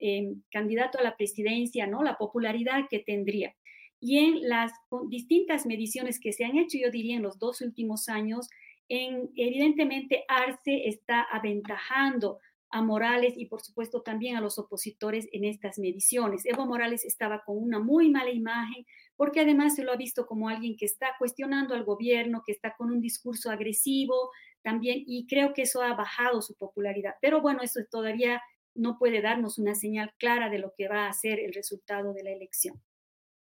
[0.00, 2.02] eh, candidato a la presidencia, ¿no?
[2.02, 3.54] La popularidad que tendría.
[4.00, 4.72] Y en las
[5.10, 8.48] distintas mediciones que se han hecho, yo diría en los dos últimos años,
[8.88, 15.44] en, evidentemente Arce está aventajando a Morales y por supuesto también a los opositores en
[15.44, 16.44] estas mediciones.
[16.44, 18.84] Evo Morales estaba con una muy mala imagen
[19.16, 22.74] porque además se lo ha visto como alguien que está cuestionando al gobierno, que está
[22.76, 24.30] con un discurso agresivo
[24.62, 27.14] también y creo que eso ha bajado su popularidad.
[27.20, 28.42] Pero bueno, eso todavía
[28.74, 32.22] no puede darnos una señal clara de lo que va a ser el resultado de
[32.22, 32.80] la elección.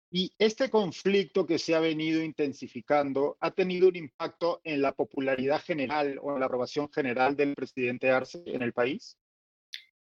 [0.10, 5.62] Y este conflicto que se ha venido intensificando ha tenido un impacto en la popularidad
[5.62, 9.18] general o en la aprobación general del presidente Arce en el país.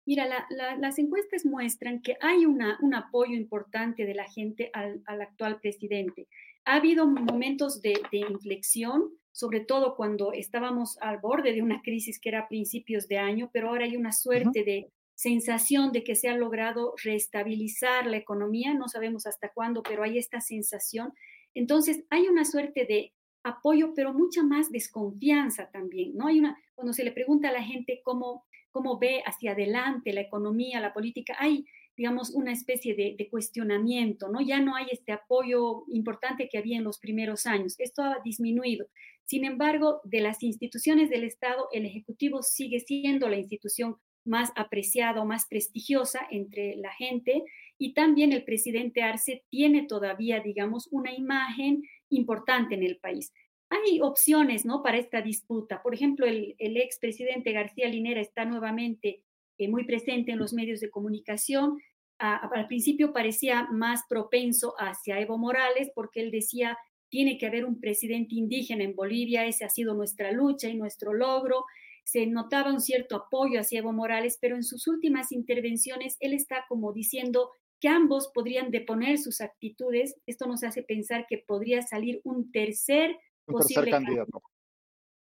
[0.06, 0.46] Mira,
[0.78, 6.28] las encuestas muestran que hay una, un apoyo importante de la gente al, actual presidente.
[6.64, 12.20] Ha habido momentos de, de, inflexión, sobre todo cuando estábamos al borde de una crisis
[12.20, 16.14] que era a principios de año, pero ahora hay una suerte de, sensación de que
[16.14, 21.14] se ha logrado reestabilizar la economía, no sabemos hasta cuándo, pero hay esta sensación.
[21.54, 26.26] Entonces, hay una suerte de apoyo, pero mucha más desconfianza también, ¿no?
[26.26, 30.20] Hay una, cuando se le pregunta a la gente cómo, cómo ve hacia adelante la
[30.20, 31.64] economía, la política, hay,
[31.96, 34.42] digamos, una especie de, de, cuestionamiento, ¿no?
[34.42, 37.76] Ya no hay este apoyo importante que había en los primeros años.
[37.78, 38.86] Esto ha disminuido.
[39.24, 43.96] Sin embargo, de las instituciones del Estado, el Ejecutivo sigue siendo la institución
[44.26, 47.44] más apreciada o más prestigiosa entre la gente
[47.78, 53.32] y también el presidente Arce tiene todavía, digamos, una imagen importante en el país.
[53.68, 54.82] Hay opciones, ¿no?
[54.82, 55.82] Para esta disputa.
[55.82, 59.22] Por ejemplo, el, el expresidente García Linera está nuevamente
[59.58, 61.80] eh, muy presente en los medios de comunicación.
[62.18, 66.78] al principio parecía más propenso hacia Evo Morales porque él decía,
[67.10, 71.12] tiene que haber un presidente indígena en Bolivia, esa ha sido nuestra lucha y nuestro
[71.12, 71.64] logro
[72.06, 76.64] se notaba un cierto apoyo hacia Evo Morales, pero en sus últimas intervenciones él está
[76.68, 80.14] como diciendo que ambos podrían deponer sus actitudes.
[80.24, 84.40] Esto nos hace pensar que podría salir un tercer posible candidato.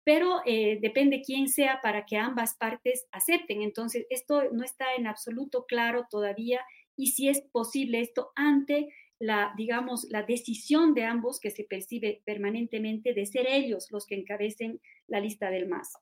[0.05, 3.63] Pero eh, depende quién sea para que ambas partes acepten.
[3.63, 6.61] Entonces, esto no está en absoluto claro todavía
[6.97, 8.89] y si es posible esto ante
[9.21, 14.17] la, digamos, la decisión de ambos que se percibe permanentemente de ser ellos los que
[14.17, 15.93] encabecen la lista del MAS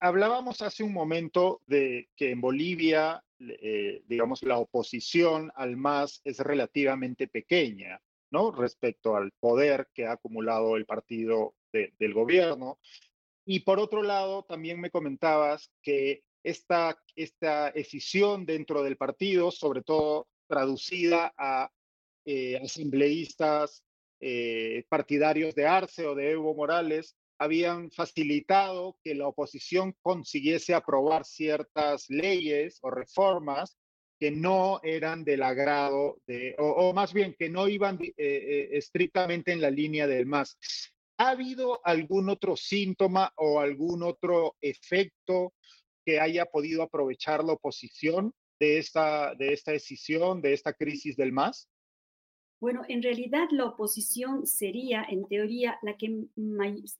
[0.00, 6.38] hablábamos hace un momento de que en Bolivia, eh, digamos, la oposición al MAS es
[6.38, 8.50] relativamente pequeña, ¿no?
[8.50, 12.78] Respecto al poder que ha acumulado el partido del gobierno.
[13.44, 19.82] Y por otro lado, también me comentabas que esta, esta escisión dentro del partido, sobre
[19.82, 21.70] todo traducida a
[22.24, 23.84] eh, asambleístas
[24.20, 31.24] eh, partidarios de Arce o de Evo Morales, habían facilitado que la oposición consiguiese aprobar
[31.24, 33.78] ciertas leyes o reformas
[34.20, 39.62] que no eran del agrado de, o, más bien que no iban eh, estrictamente en
[39.62, 40.58] la línea del MAS.
[41.16, 45.54] ¿Ha habido algún otro síntoma o algún otro efecto
[46.04, 51.32] que haya podido aprovechar la oposición de esta, de esta decisión, de esta crisis del
[51.32, 51.70] MAS?
[52.60, 56.26] Bueno, en realidad la oposición sería, en teoría, la que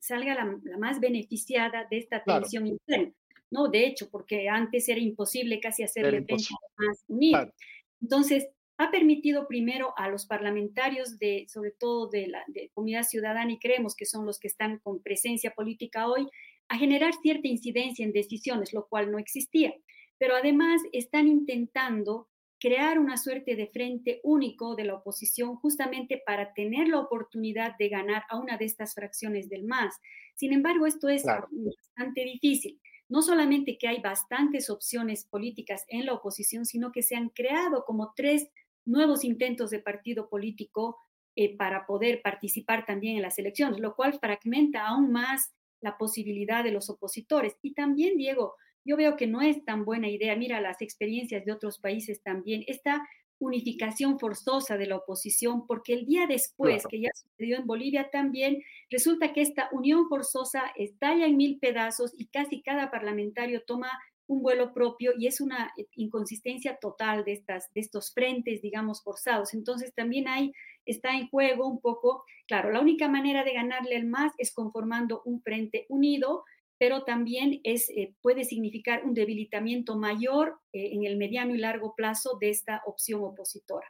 [0.00, 3.12] salga la, más beneficiada de esta tensión interna.
[3.50, 6.34] No, de hecho, porque antes era imposible casi hacerle frente
[6.76, 7.52] más unido.
[8.00, 13.52] Entonces, ha permitido primero a los parlamentarios de, sobre todo de la de comunidad ciudadana,
[13.52, 16.26] y creemos que son los que están con presencia política hoy,
[16.68, 19.74] a generar cierta incidencia en decisiones, lo cual no existía.
[20.16, 22.28] Pero además están intentando
[22.60, 27.88] crear una suerte de frente único de la oposición justamente para tener la oportunidad de
[27.88, 29.96] ganar a una de estas fracciones del MAS.
[30.34, 32.80] Sin embargo, esto es bastante difícil.
[33.08, 37.84] No solamente que hay bastantes opciones políticas en la oposición, sino que se han creado
[37.84, 38.48] como tres
[38.84, 40.98] nuevos intentos de partido político
[41.36, 46.62] eh, para poder participar también en las elecciones, lo cual fragmenta aún más la posibilidad
[46.62, 47.56] de los opositores.
[47.62, 51.52] Y también, Diego, yo veo que no es tan buena idea, mira las experiencias de
[51.52, 53.06] otros países también, esta
[53.40, 58.62] unificación forzosa de la oposición, porque el día después, que ya sucedió en Bolivia también,
[58.90, 63.90] resulta que esta unión forzosa estalla en mil pedazos y casi cada parlamentario toma
[64.26, 69.54] un vuelo propio y es una inconsistencia total de, estas, de estos frentes, digamos, forzados.
[69.54, 70.52] Entonces también hay,
[70.86, 75.22] está en juego un poco, claro, la única manera de ganarle al MAS es conformando
[75.24, 76.44] un frente unido,
[76.80, 81.94] pero también es, eh, puede significar un debilitamiento mayor eh, en el mediano y largo
[81.94, 83.86] plazo de esta opción opositora.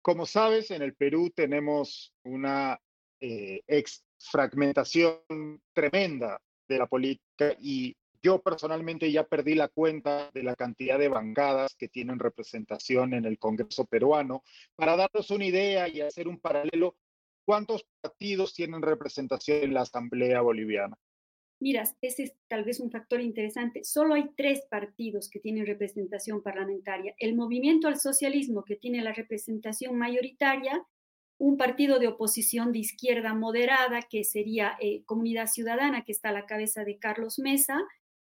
[0.00, 2.78] Como sabes, en el Perú tenemos una
[3.20, 10.54] eh, exfragmentación tremenda de la política y yo personalmente ya perdí la cuenta de la
[10.54, 14.44] cantidad de bancadas que tienen representación en el Congreso peruano.
[14.76, 16.94] Para darnos una idea y hacer un paralelo,
[17.44, 20.96] ¿cuántos partidos tienen representación en la Asamblea Boliviana?
[21.62, 23.84] Mira, ese es tal vez un factor interesante.
[23.84, 27.14] Solo hay tres partidos que tienen representación parlamentaria.
[27.18, 30.84] El movimiento al socialismo, que tiene la representación mayoritaria,
[31.38, 36.32] un partido de oposición de izquierda moderada, que sería eh, Comunidad Ciudadana, que está a
[36.32, 37.78] la cabeza de Carlos Mesa,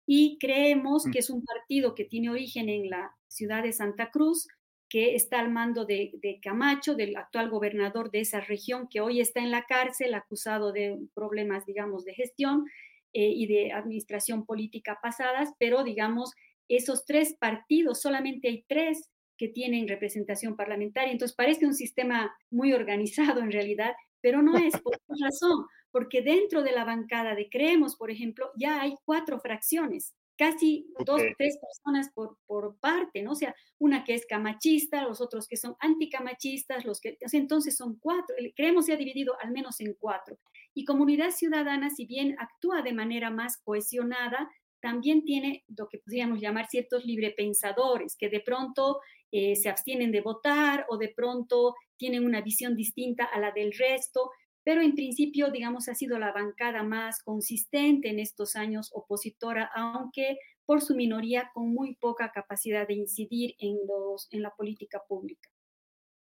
[0.06, 1.12] y creemos mm.
[1.12, 4.50] que es un partido que tiene origen en la ciudad de Santa Cruz,
[4.90, 9.22] que está al mando de, de, Camacho, del actual gobernador de esa región, que hoy
[9.22, 12.66] está en la cárcel acusado de problemas, digamos, de gestión
[13.14, 16.32] eh, y de administración política pasadas, pero digamos,
[16.68, 22.74] esos tres partidos, solamente hay tres que tienen representación parlamentaria, entonces parece un sistema muy
[22.74, 27.96] organizado en realidad, pero no es por razón, porque dentro de la bancada de Creemos,
[27.96, 33.32] por ejemplo, ya hay cuatro fracciones, casi dos, tres personas por, por parte, ¿no?
[33.32, 37.98] O sea, una que es camachista, los otros que son anticamachistas, los que, entonces son
[38.00, 40.38] cuatro, Creemos se ha dividido al menos en cuatro.
[40.74, 44.50] Y comunidad ciudadana, si bien actúa de manera más cohesionada,
[44.82, 49.00] también tiene lo que podríamos llamar ciertos librepensadores, que de pronto
[49.32, 53.74] eh, se abstienen de votar o de pronto tienen una visión distinta a la del
[53.74, 54.32] resto,
[54.64, 60.38] pero en principio, digamos, ha sido la bancada más consistente en estos años opositora, aunque
[60.66, 65.50] por su minoría con muy poca capacidad de incidir en, los, en la política pública.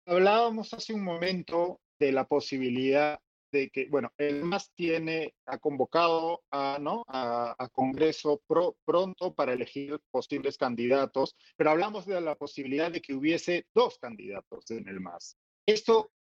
[0.08, 3.20] Hablábamos hace un momento de la posibilidad
[3.56, 7.04] de que, bueno, el MAS tiene, ha convocado a, ¿no?
[7.08, 8.42] a, Congreso
[8.86, 14.70] pronto para elegir posibles candidatos, pero hablamos de la posibilidad de que hubiese dos candidatos
[14.72, 15.38] en el MAS.
[15.66, 16.12] ¿Esto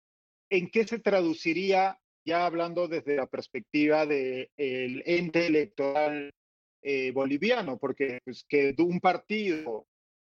[0.49, 6.33] en qué se traduciría, ya hablando desde la perspectiva del ente electoral
[6.81, 7.77] eh, boliviano?
[7.77, 9.87] Porque pues, que un partido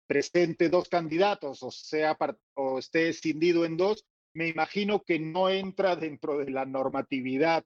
[0.07, 2.17] presente dos candidatos o, sea,
[2.55, 7.65] o esté escindido en dos, me imagino que no entra dentro de la normatividad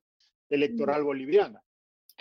[0.51, 1.63] electoral boliviana.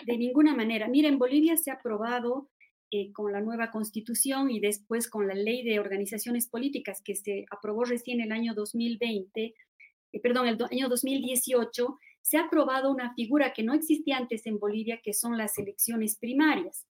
[0.04, 0.88] De ninguna manera.
[0.88, 2.50] Mira, en Bolivia se ha aprobado
[2.90, 7.44] eh, con la nueva constitución y después con la ley de organizaciones políticas que se
[7.50, 9.54] aprobó recién el año 2020,
[10.12, 14.58] eh, perdón, el año 2018, se ha aprobado una figura que no existía antes en
[14.58, 16.86] Bolivia, que son las elecciones primarias.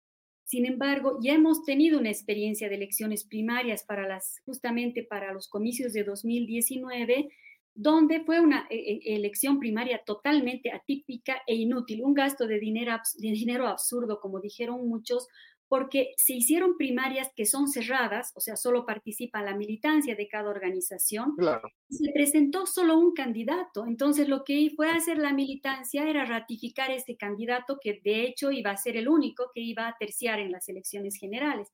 [0.47, 5.49] Sin embargo, ya hemos tenido una experiencia de elecciones primarias para las, justamente para los
[5.49, 7.29] comicios de 2019
[7.77, 12.97] donde fue una e, e, elección primaria totalmente atípica e inútil, un gasto de dinero,
[13.19, 15.29] de dinero absurdo, como dijeron muchos,
[15.69, 20.51] porque se hicieron primarias que son cerradas, o sea, solo participa la militancia de cada
[20.51, 21.35] organización.
[21.37, 21.69] Claro.
[21.89, 26.91] Se presentó solo un candidato, entonces lo que fue a hacer la militancia era ratificar
[26.91, 30.53] ese candidato que de hecho iba a ser el único que iba a terciar en
[30.53, 31.69] las elecciones generales.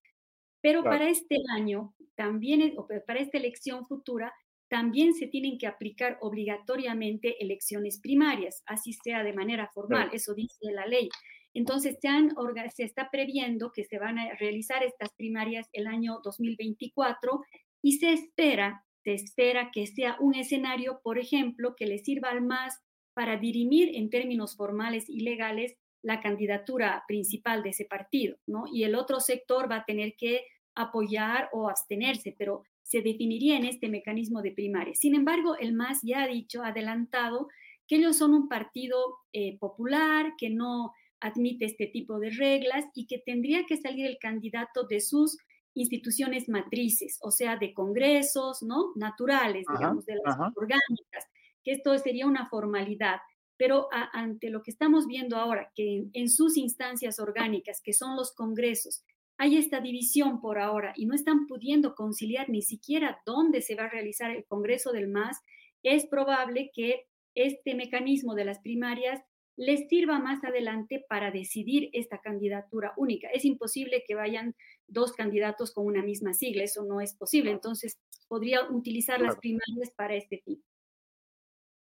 [0.62, 4.33] Pero para este año, también, o para esta elección futura,
[4.68, 10.72] también se tienen que aplicar obligatoriamente elecciones primarias, así sea de manera formal, eso dice
[10.72, 11.11] la ley.
[11.55, 12.35] Entonces, se, han,
[12.75, 17.41] se está previendo que se van a realizar estas primarias el año 2024
[17.83, 22.43] y se espera, se espera que sea un escenario, por ejemplo, que le sirva al
[22.43, 22.79] MAS
[23.15, 28.65] para dirimir en términos formales y legales la candidatura principal de ese partido, ¿no?
[28.73, 33.65] Y el otro sector va a tener que apoyar o abstenerse, pero se definiría en
[33.65, 34.95] este mecanismo de primaria.
[34.95, 37.49] Sin embargo, el MAS ya ha dicho, adelantado,
[37.87, 38.97] que ellos son un partido
[39.33, 44.19] eh, popular, que no admite este tipo de reglas y que tendría que salir el
[44.21, 45.39] candidato de sus
[45.75, 48.93] instituciones matrices, o sea, de congresos, ¿no?
[48.97, 51.27] Naturales, digamos, de las orgánicas,
[51.65, 53.21] que esto sería una formalidad.
[53.57, 58.35] Pero ante lo que estamos viendo ahora, que en, sus instancias orgánicas, que son los
[58.35, 59.05] congresos,
[59.39, 63.85] hay esta división por ahora y no están pudiendo conciliar ni siquiera dónde se va
[63.85, 65.39] a realizar el Congreso del MAS,
[65.83, 69.23] es probable que este mecanismo de las primarias
[69.57, 73.29] les sirva más adelante para decidir esta candidatura única.
[73.29, 74.55] Es imposible que vayan
[74.87, 77.51] dos candidatos con una misma sigla, eso no es posible.
[77.51, 80.62] Entonces, podría utilizar las primarias para este fin.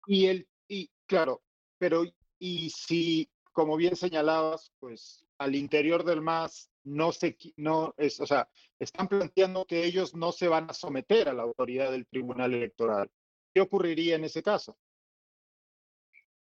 [0.05, 1.41] Y el, y claro,
[1.77, 2.03] pero
[2.39, 8.25] y si, como bien señalabas, pues al interior del MAS no se, no es, o
[8.25, 8.49] sea,
[8.79, 13.11] están planteando que ellos no se van a someter a la autoridad del Tribunal Electoral.
[13.53, 14.77] ¿Qué ocurriría en ese caso?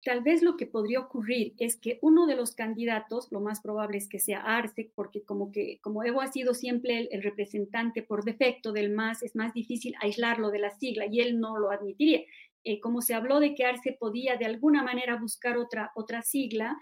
[0.04, 3.98] Tal vez lo que podría ocurrir es que uno de los candidatos, lo más probable
[3.98, 8.24] es que sea Arce, porque como que como Evo ha sido siempre el, representante por
[8.24, 12.22] defecto del MAS, es más difícil aislarlo de la sigla y él no lo admitiría.
[12.62, 16.78] Eh, como se habló de que Arce podía de alguna manera buscar otra, otra sigla,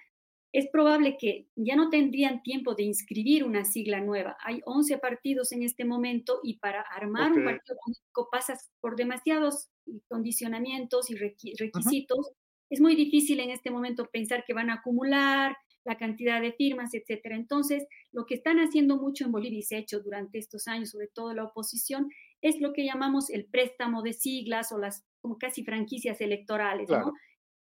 [0.53, 4.37] es probable que ya no tendrían tiempo de inscribir una sigla nueva.
[4.41, 9.69] Hay 11 partidos en este momento y para armar un partido político pasas por demasiados
[10.09, 12.33] condicionamientos y requisitos
[12.71, 16.95] es muy difícil en este momento pensar que van a acumular la cantidad de firmas,
[16.95, 17.37] etcétera.
[17.37, 20.91] Entonces, lo que están haciendo mucho en Bolivia y se ha hecho durante estos años,
[20.91, 22.09] sobre todo la oposición,
[22.43, 27.13] es lo que llamamos el préstamo de siglas o las como casi franquicias electorales, ¿no?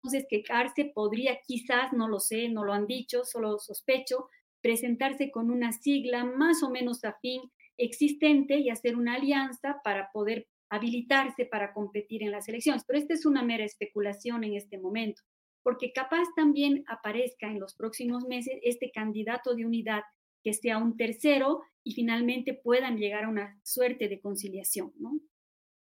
[0.03, 4.29] Entonces, que Arce podría quizás, no lo sé, no lo han dicho, solo sospecho,
[4.63, 7.43] presentarse con una sigla más o menos afín
[7.77, 12.85] existente y hacer una alianza para poder habilitarse para competir en las elecciones.
[12.87, 15.23] Pero esta es una mera especulación en este momento,
[15.63, 20.03] porque capaz también aparezca en los próximos meses este candidato de unidad
[20.43, 25.19] que sea un tercero y finalmente puedan llegar a una suerte de conciliación, ¿no?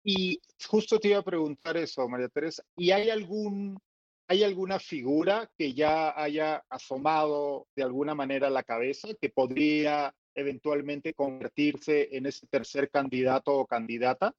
[0.04, 3.80] Y justo te iba a preguntar eso, María Teresa, ¿y hay algún
[4.28, 11.14] ¿Hay alguna figura que ya haya asomado de alguna manera la cabeza que podría eventualmente
[11.14, 14.34] convertirse en ese tercer candidato o candidata?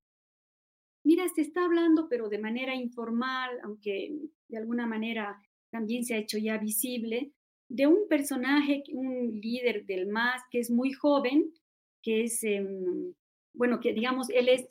[1.07, 4.12] Mira, se está hablando, pero de manera informal, aunque
[4.49, 5.40] de alguna manera
[5.71, 7.31] también se ha hecho ya visible,
[7.69, 11.53] de un personaje, un líder del MAS que es muy joven,
[12.03, 13.14] que es, em,
[13.55, 14.66] bueno, que digamos, él es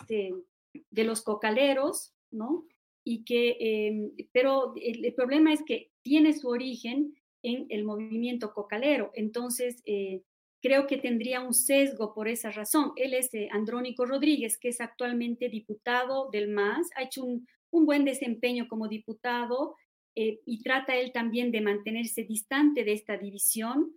[0.91, 2.65] de los cocaleros, ¿no?
[3.06, 9.12] Y que, em, pero el, problema es que tiene su origen en el movimiento cocalero.
[9.13, 10.21] Entonces, eh,
[10.65, 12.93] creo que tendría un sesgo por esa razón.
[12.95, 18.04] Él es eh, Andrónico Rodríguez, que es actualmente diputado del MAS, ha hecho un, buen
[18.04, 19.75] desempeño como diputado
[20.15, 23.91] eh, y trata él también de mantenerse distante de esta división.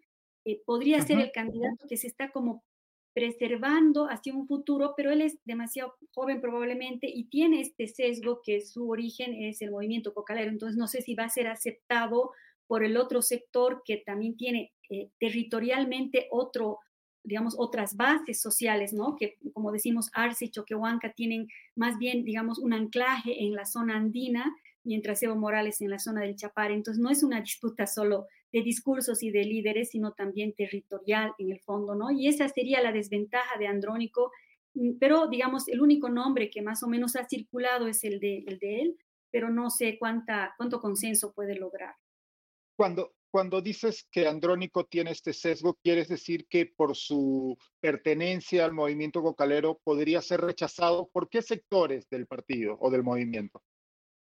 [0.44, 2.64] Eh, podría ser el candidato que se está como
[3.14, 8.60] preservando hacia un futuro, pero él es demasiado joven probablemente y tiene este sesgo que
[8.60, 10.50] su origen es el movimiento cocalero.
[10.50, 12.32] Entonces no sé si va a ser aceptado
[12.68, 16.78] por el otro sector que también tiene eh, territorialmente otro,
[17.24, 19.16] digamos, otras bases sociales, ¿no?
[19.16, 23.96] Que, como decimos, Arce y Choquehuanca tienen más bien, digamos, un anclaje en la zona
[23.96, 24.54] andina,
[24.84, 26.70] mientras Evo Morales en la zona del Chapar.
[26.70, 31.52] Entonces, no es una disputa solo de discursos y de líderes, sino también territorial en
[31.52, 32.10] el fondo, ¿no?
[32.10, 34.30] Y esa sería la desventaja de Andrónico,
[34.74, 38.44] mm, pero, digamos, el único nombre que más o menos ha circulado es el de,
[38.46, 38.96] el de él,
[39.30, 41.94] pero no sé cuánta, cuánto consenso puede lograr.
[42.78, 48.72] Cuando, cuando dices que Andrónico tiene este sesgo, ¿quieres decir que por su pertenencia al
[48.72, 53.62] movimiento cocalero podría ser rechazado por qué sectores del partido o del movimiento?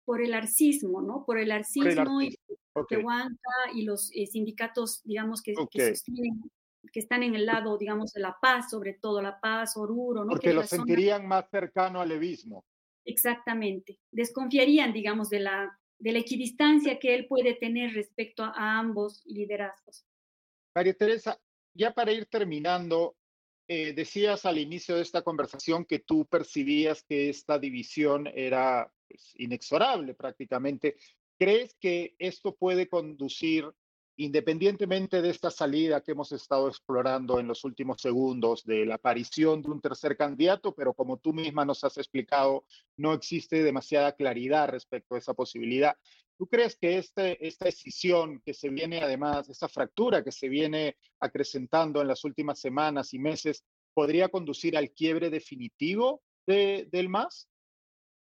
[0.06, 1.24] por el arcismo, ¿no?
[1.26, 2.38] Por el arcismo y
[2.72, 3.02] okay.
[3.74, 5.92] y los eh, sindicatos, digamos, que, que,
[6.92, 10.30] que están en el lado, digamos, de la paz, sobre todo la paz, Oruro, ¿no?
[10.30, 12.64] Porque lo sentirían más cercano al levismo.
[13.04, 13.98] Exactamente.
[14.12, 20.06] Desconfiarían, digamos, de la, de la equidistancia que él puede tener respecto a, ambos liderazgos.
[20.74, 21.40] María Teresa,
[21.74, 23.16] ya para ir terminando,
[23.68, 29.32] eh, decías al inicio de esta conversación que tú percibías que esta división era pues,
[29.36, 30.96] inexorable prácticamente.
[31.38, 33.70] ¿Crees que esto puede conducir
[34.16, 39.62] independientemente de esta salida que hemos estado explorando en los últimos segundos, de la aparición
[39.62, 42.64] de un tercer candidato, pero como tú misma nos has explicado,
[42.96, 45.96] no existe demasiada claridad respecto a esa posibilidad.
[46.38, 50.96] ¿Tú crees que este, esta decisión que se viene además, esta fractura que se viene
[51.20, 53.64] acrecentando en las últimas semanas y meses,
[53.94, 57.48] podría conducir al quiebre definitivo de, del MAS?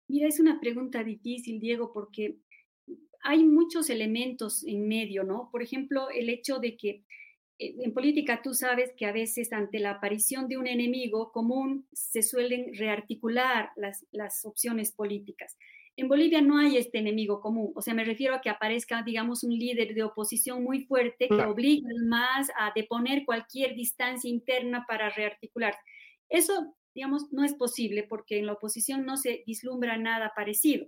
[0.07, 2.37] Mira, es una pregunta difícil, Diego, porque
[3.25, 5.49] hay muchos elementos en medio, ¿no?
[5.51, 7.03] Por ejemplo, el hecho de que
[7.57, 11.87] eh, en política tú sabes que a veces ante la aparición de un enemigo común
[11.91, 15.57] se suelen rearticular las, las opciones políticas.
[15.97, 19.43] En Bolivia no hay este enemigo común, o sea, me refiero a que aparezca, digamos,
[19.43, 25.09] un líder de oposición muy fuerte que obligue más a deponer cualquier distancia interna para
[25.09, 25.73] rearticular.
[26.27, 30.85] Eso, digamos, no es posible porque en la oposición no se vislumbra nada parecido.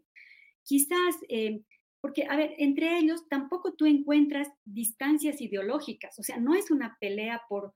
[0.63, 1.61] Quizás eh,
[2.01, 6.97] porque, a ver, entre ellos tampoco tú encuentras distancias ideológicas, o sea, no es una
[6.99, 7.73] pelea por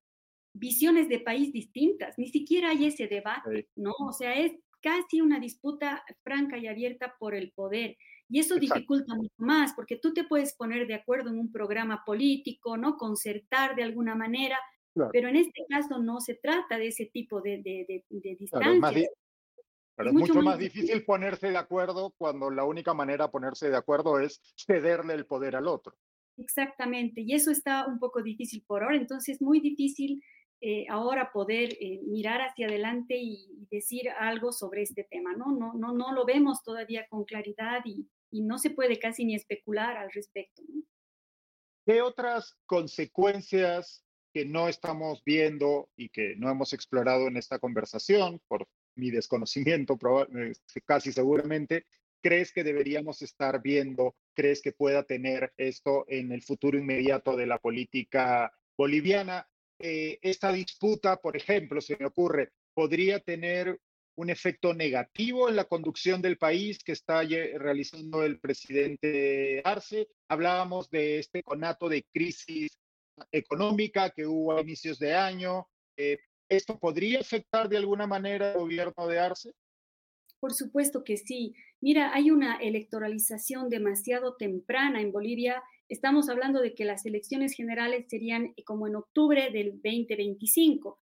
[0.54, 3.94] visiones de país distintas, ni siquiera hay ese debate, ¿no?
[4.00, 7.98] O sea, es casi una disputa franca y abierta por el poder.
[8.30, 12.04] Y eso dificulta mucho más, porque tú te puedes poner de acuerdo en un programa
[12.06, 12.98] político, ¿no?
[12.98, 14.58] Concertar de alguna manera,
[15.12, 19.10] pero en este caso no se trata de ese tipo de, de, de, distancias.
[20.10, 23.78] Pero es, mucho, más difícil ponerse de acuerdo cuando la única manera de ponerse de
[23.78, 25.96] acuerdo es cederle el poder al otro.
[26.38, 30.24] Exactamente, y eso está un poco difícil por ahora, entonces es muy difícil
[30.62, 35.54] eh, ahora poder eh, mirar hacia adelante y, decir algo sobre este tema, ¿no?
[35.54, 39.36] No, no, no lo vemos todavía con claridad y, y no se puede casi ni
[39.36, 40.62] especular al respecto.
[40.68, 40.84] ¿no?
[41.86, 48.42] ¿Qué otras consecuencias que no estamos viendo y que no hemos explorado en esta conversación
[48.48, 48.68] por
[49.02, 49.98] mi desconocimiento,
[50.38, 50.54] eh,
[50.86, 51.86] casi seguramente,
[52.22, 57.48] crees que deberíamos estar viendo, crees que pueda tener esto en el futuro inmediato de
[57.48, 59.48] la política boliviana?
[59.80, 63.80] Eh, esta disputa, por ejemplo, se me ocurre, podría tener
[64.16, 70.10] un efecto negativo en la conducción del país que está realizando el presidente Arce.
[70.28, 72.78] Hablábamos de este conato de crisis
[73.32, 75.68] económica que hubo a inicios de año.
[75.98, 76.20] Eh,
[76.52, 79.54] ¿Esto podría afectar de alguna manera al gobierno de Arce?
[80.38, 81.56] Por supuesto que sí.
[81.80, 85.64] Mira, hay una electoralización demasiado temprana en Bolivia.
[85.88, 91.00] Estamos hablando de que las elecciones generales serían eh, como en octubre del 2025.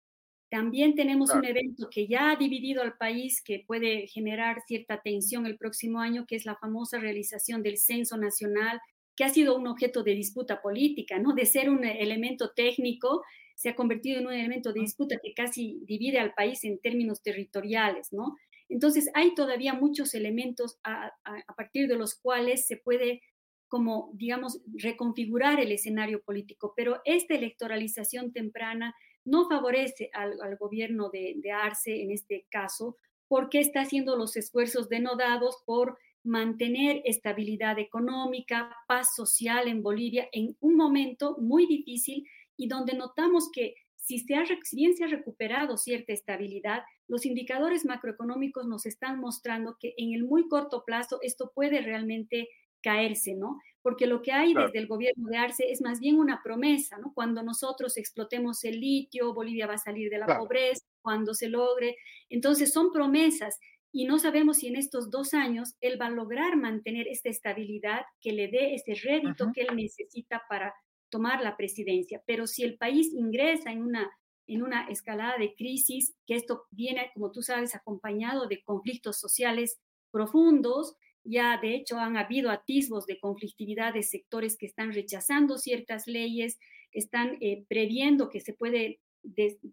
[0.50, 5.46] También tenemos un evento que ya ha dividido al país, que puede generar cierta tensión
[5.46, 8.82] el próximo año, que es la famosa realización del Censo Nacional,
[9.16, 11.34] que ha sido un objeto de disputa política, ¿no?
[11.34, 13.24] De ser un elemento técnico,
[13.58, 17.24] se ha convertido en un elemento de disputa que casi divide al país en términos
[17.24, 18.36] territoriales, ¿no?
[18.70, 21.12] Entonces, hay todavía muchos elementos a,
[21.56, 23.24] partir de los cuales se puede,
[23.68, 28.94] como, digamos, reconfigurar el escenario político, pero esta electoralización temprana
[29.26, 32.98] no favorece al, gobierno de, de, Arce en este caso,
[33.28, 40.56] porque está haciendo los esfuerzos denodados por mantener estabilidad económica, paz social en Bolivia en
[40.60, 42.28] un momento muy difícil
[42.58, 44.44] y donde notamos que si, se ha,
[44.74, 50.24] bien se ha recuperado cierta estabilidad, los indicadores macroeconómicos nos están mostrando que en el
[50.24, 52.50] muy corto plazo esto puede realmente
[52.82, 53.60] caerse, ¿no?
[53.82, 57.12] Porque lo que hay desde el gobierno de Arce es más bien una promesa, ¿no?
[57.14, 61.96] Cuando nosotros explotemos el litio, Bolivia va a salir de la pobreza, cuando se logre.
[62.30, 63.60] Entonces son promesas
[63.92, 68.02] y no sabemos si en estos dos años él va a lograr mantener esta estabilidad
[68.22, 70.74] que le dé ese rédito que él necesita para
[71.10, 72.22] tomar la presidencia.
[72.26, 74.10] Pero si el país ingresa en una,
[74.48, 79.80] en una escalada de crisis, que esto viene, como tú sabes, acompañado de conflictos sociales
[80.12, 86.08] profundos, ya de hecho han habido atisbos de conflictividad de sectores que están rechazando ciertas
[86.08, 86.58] leyes,
[86.92, 89.02] están eh, previendo que se puede,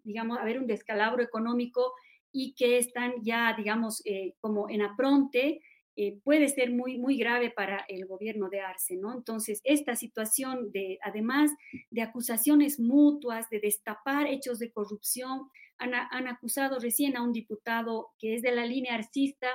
[0.03, 1.93] digamos, haber un descalabro económico
[2.33, 5.61] y que están ya, digamos, eh, como en apronte
[5.97, 9.15] eh, puede ser muy, muy grave para el gobierno de Arce, ¿no?
[9.15, 11.53] Entonces, esta situación de, además
[11.91, 18.09] de acusaciones mutuas, de destapar hechos de corrupción, han, han acusado recién a un diputado
[18.19, 19.49] que es de la línea arcista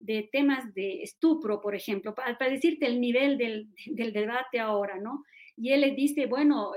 [0.00, 5.24] de temas de estupro, por ejemplo, para, decirte el nivel del, del, debate ahora, ¿no?
[5.56, 6.72] Y él le dice, bueno,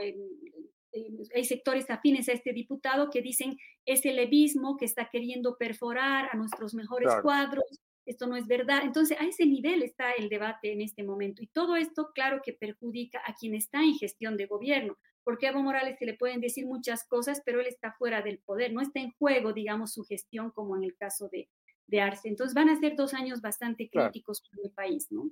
[1.35, 6.29] hay sectores afines a este diputado que dicen es el levismo que está queriendo perforar
[6.31, 7.65] a nuestros mejores cuadros,
[8.07, 8.81] esto no es verdad.
[8.83, 11.43] Entonces, a ese nivel está el debate en este momento.
[11.43, 15.51] Y todo esto, claro que perjudica a quien está en gestión de gobierno, porque a
[15.51, 18.81] Evo Morales se le pueden decir muchas cosas, pero él está fuera del poder, no
[18.81, 21.49] está en juego, digamos, su gestión como en el caso de,
[21.85, 22.29] de Arce.
[22.29, 25.29] Entonces, van a ser dos años bastante críticos para el país, ¿no?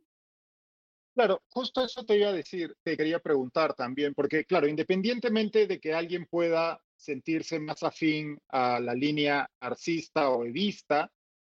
[1.16, 5.80] Claro, justo eso te iba a decir, te quería preguntar también, porque claro, independientemente de
[5.80, 11.10] que alguien pueda sentirse más afín a la línea arcista o evista,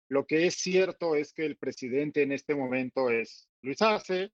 [0.10, 4.32] lo que es cierto es que el presidente en este momento es Luis Arce,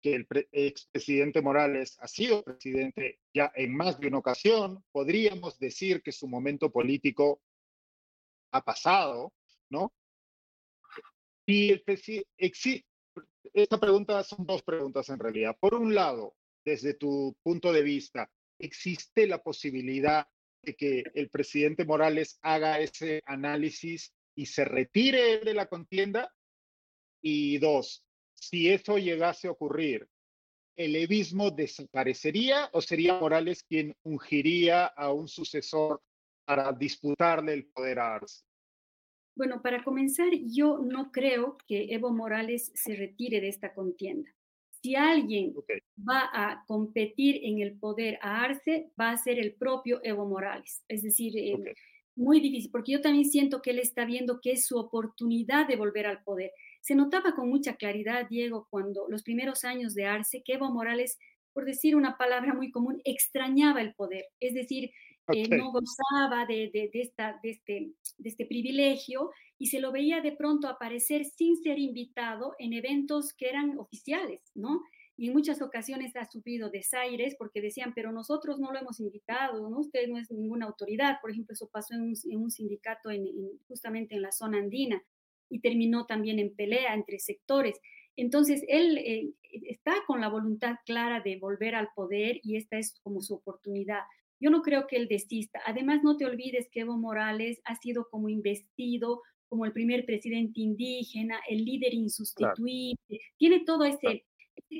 [0.00, 4.84] que el expresidente Morales ha sido presidente ya en más de una ocasión.
[4.92, 7.40] Podríamos decir que su momento político
[8.52, 9.32] ha pasado,
[9.70, 9.92] ¿no?
[11.46, 11.82] Y el
[13.54, 15.56] esta pregunta son dos preguntas en realidad.
[15.58, 20.28] Por un lado, desde tu punto de vista, ¿existe la posibilidad
[20.62, 26.32] de que el presidente Morales haga ese análisis y se retire de la contienda?
[27.20, 30.08] Y dos, si eso llegase a ocurrir,
[30.76, 36.00] ¿el evismo desaparecería o sería Morales quien ungiría a un sucesor
[36.44, 38.44] para disputarle el poder a Arce?
[39.34, 44.30] Bueno, para comenzar, yo no creo que Evo Morales se retire de esta contienda.
[44.80, 45.52] Si alguien
[46.08, 50.84] va a competir en el poder a Arce, va a ser el propio Evo Morales.
[50.86, 51.74] Es decir, eh,
[52.18, 55.76] muy difícil, porque yo también siento que él está viendo que es su oportunidad de
[55.76, 56.50] volver al poder.
[56.80, 61.18] Se notaba con mucha claridad, Diego, cuando los primeros años de Arce, que Evo Morales,
[61.52, 64.26] por decir una palabra muy común, extrañaba el poder.
[64.40, 64.90] Es decir,
[65.50, 70.32] no gozaba de, de, esta, de, este, de este privilegio y se lo veía de
[70.32, 74.82] pronto aparecer sin ser invitado en eventos que eran oficiales, ¿no?
[75.18, 79.68] Y en muchas ocasiones ha sufrido desaires porque decían, pero nosotros no lo hemos invitado,
[79.68, 79.80] ¿no?
[79.80, 81.16] Usted no es ninguna autoridad.
[81.20, 83.26] Por ejemplo, eso pasó en un, sindicato en,
[83.66, 85.02] justamente en la zona andina
[85.50, 87.80] y terminó también en pelea entre sectores.
[88.14, 92.94] Entonces, él eh, está con la voluntad clara de volver al poder y esta es
[93.02, 94.02] como su oportunidad.
[94.38, 95.60] Yo no creo que él desista.
[95.66, 100.60] Además, no te olvides que Evo Morales ha sido como investido como el primer presidente
[100.60, 102.96] indígena, el líder insustituible,
[103.38, 104.26] tiene todo ese,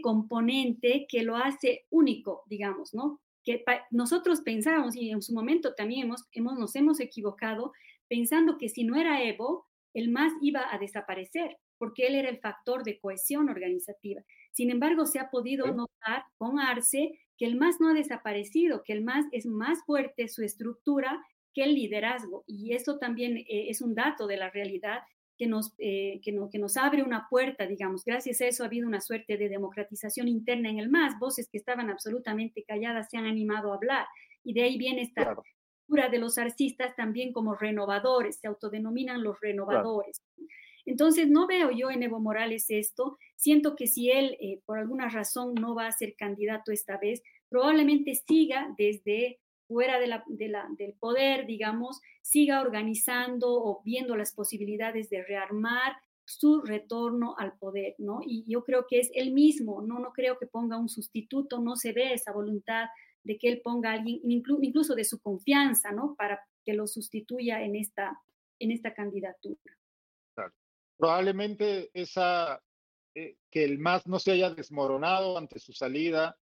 [0.02, 3.20] componente que lo hace único, digamos, ¿no?
[3.44, 7.72] Que nosotros pensábamos, y en su momento también hemos, hemos, nos hemos equivocado,
[8.08, 12.38] pensando que si no era Evo, el MAS iba a desaparecer, porque él era el
[12.38, 14.22] factor de cohesión organizativa.
[14.52, 18.92] Sin embargo, se ha podido notar con Arce que el MAS no ha desaparecido, que
[18.92, 21.24] el MAS es más fuerte su estructura
[21.54, 22.44] que el liderazgo.
[22.46, 25.00] Y eso también eh, es un dato de la realidad
[25.38, 28.04] que nos, eh, que, no, que nos abre una puerta, digamos.
[28.04, 31.18] Gracias a eso ha habido una suerte de democratización interna en el MAS.
[31.18, 34.06] Voces que estaban absolutamente calladas se han animado a hablar.
[34.42, 35.36] Y de ahí viene esta
[35.86, 40.20] figura de los artistas también como renovadores, se autodenominan los renovadores.
[40.84, 43.18] Entonces, no veo yo en Evo Morales esto.
[43.36, 47.22] Siento que si él, eh, por alguna razón, no va a ser candidato esta vez,
[47.48, 49.38] probablemente siga desde
[49.68, 50.24] fuera de la,
[50.76, 57.94] del poder, digamos, siga organizando o viendo las posibilidades de rearmar su retorno al poder,
[57.98, 58.20] ¿no?
[58.26, 61.76] Y yo creo que es él mismo, no, no creo que ponga un sustituto, no
[61.76, 62.86] se ve esa voluntad
[63.22, 66.14] de que él ponga a alguien, incluso de su confianza, ¿no?
[66.16, 68.20] Para que lo sustituya en esta,
[68.58, 69.78] en esta candidatura
[70.98, 72.60] probablemente esa,
[73.14, 76.36] eh, que el MAS no se haya desmoronado ante su salida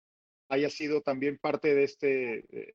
[0.49, 2.73] haya sido también parte de este, eh,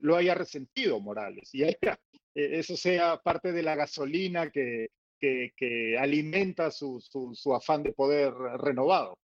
[0.00, 1.98] lo haya resentido Morales y haya,
[2.34, 8.32] eh, eso sea parte de la gasolina que, que, alimenta su, su, afán de poder
[8.58, 9.18] renovado.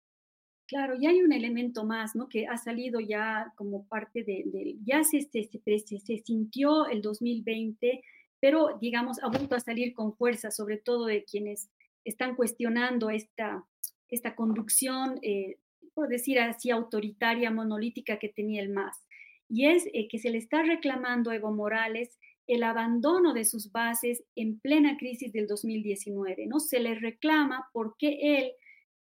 [0.67, 2.29] Claro, y hay un elemento más, ¿no?
[2.29, 7.01] Que ha salido ya como parte de, de ya se, se, se, se sintió el
[7.01, 8.01] 2020
[8.41, 11.69] pero digamos, ha vuelto a salir con fuerza, sobre todo de quienes
[12.03, 13.63] están cuestionando esta,
[14.09, 15.59] esta conducción, eh,
[15.93, 18.97] por decir así, autoritaria, monolítica que tenía el MAS.
[19.49, 22.17] Y es eh, que se le está reclamando a Evo Morales
[22.47, 26.59] el abandono de sus bases en plena crisis del 2019, ¿no?
[26.59, 28.51] Se le reclama porque él,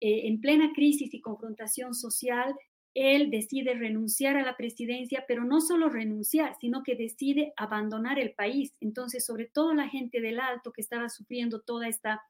[0.01, 2.55] eh, en plena crisis y confrontación social,
[2.95, 8.32] él decide renunciar a la presidencia, pero no solo renunciar, sino que decide abandonar el
[8.32, 8.74] país.
[8.80, 12.20] Entonces, sobre todo la gente del Alto que estaba sufriendo toda esta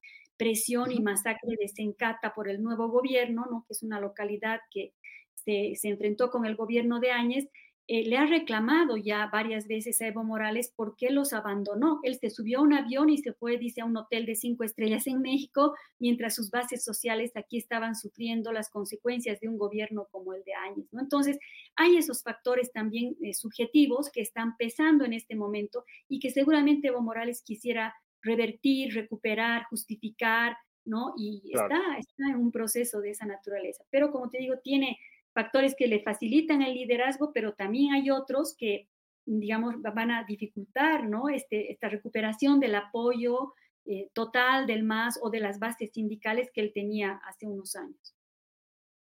[0.41, 3.66] presión y masacre de Sencata por el nuevo gobierno, ¿no?
[3.68, 4.95] que es una localidad que
[5.34, 7.47] se, enfrentó con el gobierno de Áñez,
[7.88, 12.01] eh, le ha reclamado ya varias veces a Evo Morales por qué los abandonó.
[12.05, 14.64] Él se subió a un avión y se fue, dice, a un hotel de cinco
[14.64, 20.09] estrellas en México, mientras sus bases sociales aquí estaban sufriendo las consecuencias de un gobierno
[20.11, 20.86] como el de Áñez.
[20.91, 21.03] ¿no?
[21.03, 21.38] Entonces,
[21.76, 26.88] hay esos factores también eh, subjetivos que están pesando en este momento y que seguramente
[26.88, 31.14] Evo Morales quisiera revertir, recuperar, justificar, ¿no?
[31.16, 33.85] Y está, está en un proceso de esa naturaleza.
[33.91, 34.99] Pero como te digo, tiene
[35.33, 38.89] factores que le facilitan el liderazgo, pero también hay otros que,
[39.25, 41.29] digamos, van a dificultar, ¿no?
[41.29, 43.55] Este, esta recuperación del apoyo
[43.87, 48.14] eh, total del MAS o de las bases sindicales que él tenía hace unos años.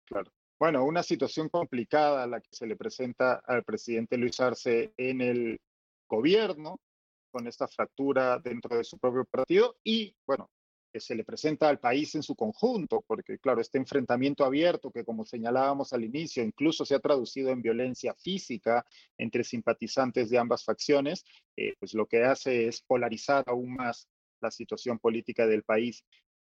[0.05, 0.31] Claro.
[0.57, 5.59] Bueno, una situación complicada la que se le presenta al presidente Luis Arce en el
[6.07, 6.79] gobierno,
[7.35, 10.49] con esta fractura dentro de su propio partido y, bueno,
[10.93, 15.03] que se le presenta al país en su conjunto, porque claro, este enfrentamiento abierto que
[15.03, 18.85] como señalábamos al inicio, incluso se ha traducido en violencia física
[19.17, 21.25] entre simpatizantes de ambas facciones,
[21.57, 24.07] eh, pues lo que hace es polarizar aún más
[24.39, 26.05] la situación política del país.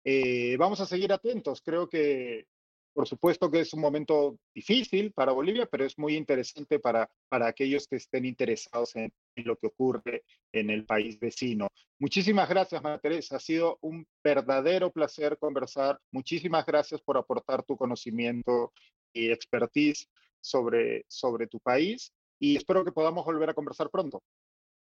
[0.04, 2.46] Eh, vamos a seguir atentos, creo que
[2.92, 7.46] por supuesto que es un momento difícil para Bolivia, pero es muy interesante para, para
[7.46, 9.12] aquellos que estén interesados en,
[9.44, 11.68] lo que ocurre en el país vecino.
[11.98, 13.36] Muchísimas gracias, María Teresa.
[13.36, 15.98] Ha sido un verdadero placer conversar.
[16.12, 18.72] Muchísimas gracias por aportar tu conocimiento
[19.12, 20.08] y expertise
[20.40, 24.22] sobre, sobre tu país y espero que podamos volver a conversar pronto.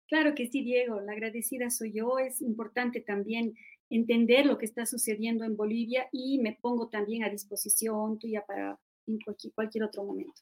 [0.07, 0.99] Claro que sí, Diego.
[0.99, 2.19] La agradecida soy yo.
[2.19, 3.53] Es importante también
[3.89, 8.79] entender lo que está sucediendo en Bolivia y me pongo también a disposición tuya para
[9.07, 9.19] en
[9.53, 10.41] cualquier, otro momento.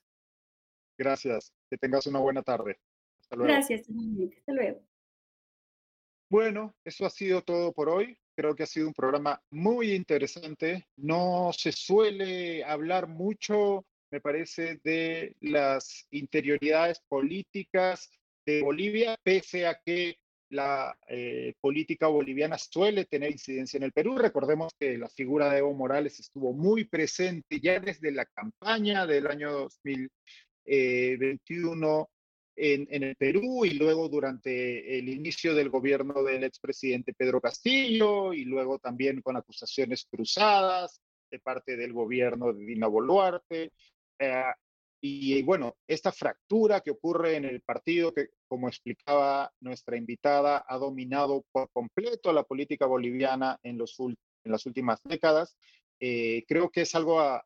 [0.98, 1.54] Gracias.
[1.70, 2.80] Que tengas una buena tarde.
[3.30, 3.54] Hasta luego.
[3.54, 3.82] Gracias,
[4.40, 4.82] Hasta luego.
[6.32, 8.18] Bueno, eso ha sido todo por hoy.
[8.36, 10.88] Creo que ha sido un programa muy interesante.
[10.96, 18.10] No se suele hablar mucho, me parece, de las interioridades políticas
[18.48, 20.18] de Bolivia, pese a que
[20.50, 24.18] la eh, política boliviana suele tener incidencia en el Perú.
[24.18, 29.28] Recordemos que la figura de Evo Morales estuvo muy presente ya desde la campaña del
[29.28, 32.10] año 2021
[32.60, 38.34] en, en, el Perú y luego durante el inicio del gobierno del expresidente Pedro Castillo
[38.34, 41.02] y luego también con acusaciones cruzadas
[41.32, 43.72] de parte del gobierno de Dina Boluarte.
[44.20, 44.44] Eh,
[45.02, 50.78] y bueno, esta fractura que ocurre en el partido, que como explicaba nuestra invitada, ha
[50.78, 55.56] dominado por completo la política boliviana en, los, en las últimas décadas,
[56.00, 57.44] eh, creo que es algo a,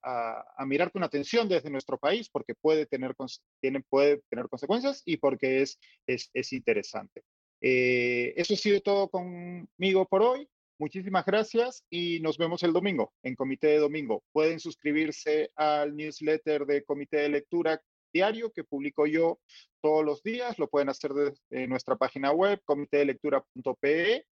[0.66, 3.16] mirar con atención desde nuestro país porque puede tener,
[3.60, 7.24] tiene, puede tener consecuencias y porque es, es, es interesante.
[7.62, 10.48] Eh, eso ha sido todo conmigo por hoy.
[10.80, 14.24] Muchísimas gracias y nos vemos el domingo en Comité de Domingo.
[14.32, 17.82] Pueden suscribirse al newsletter de Comité de Lectura
[18.14, 19.40] diario que publico yo
[19.82, 20.60] todos los días.
[20.60, 24.26] Lo pueden hacer desde nuestra página web, comitedelectura.pe.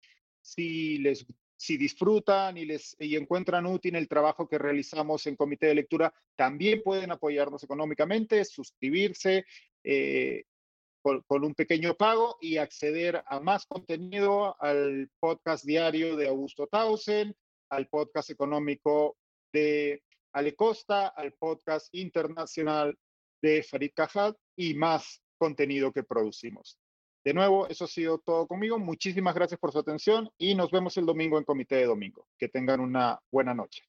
[0.40, 1.26] Si les
[1.58, 6.14] si disfrutan y, les, y encuentran útil el trabajo que realizamos en Comité de Lectura,
[6.36, 9.44] también pueden apoyarnos económicamente, suscribirse,
[9.82, 10.44] eh,
[11.02, 17.34] con, un pequeño pago y acceder a más contenido al podcast diario de Augusto Tausen,
[17.70, 19.16] al podcast económico
[19.52, 20.02] de
[20.32, 22.96] Ale Costa, al podcast internacional
[23.42, 26.78] de Farid Cajat y más contenido que producimos.
[27.24, 28.78] De nuevo, eso ha sido todo conmigo.
[28.78, 32.26] Muchísimas gracias por su atención y nos vemos el domingo en Comité de Domingo.
[32.38, 33.82] Que tengan una buena noche.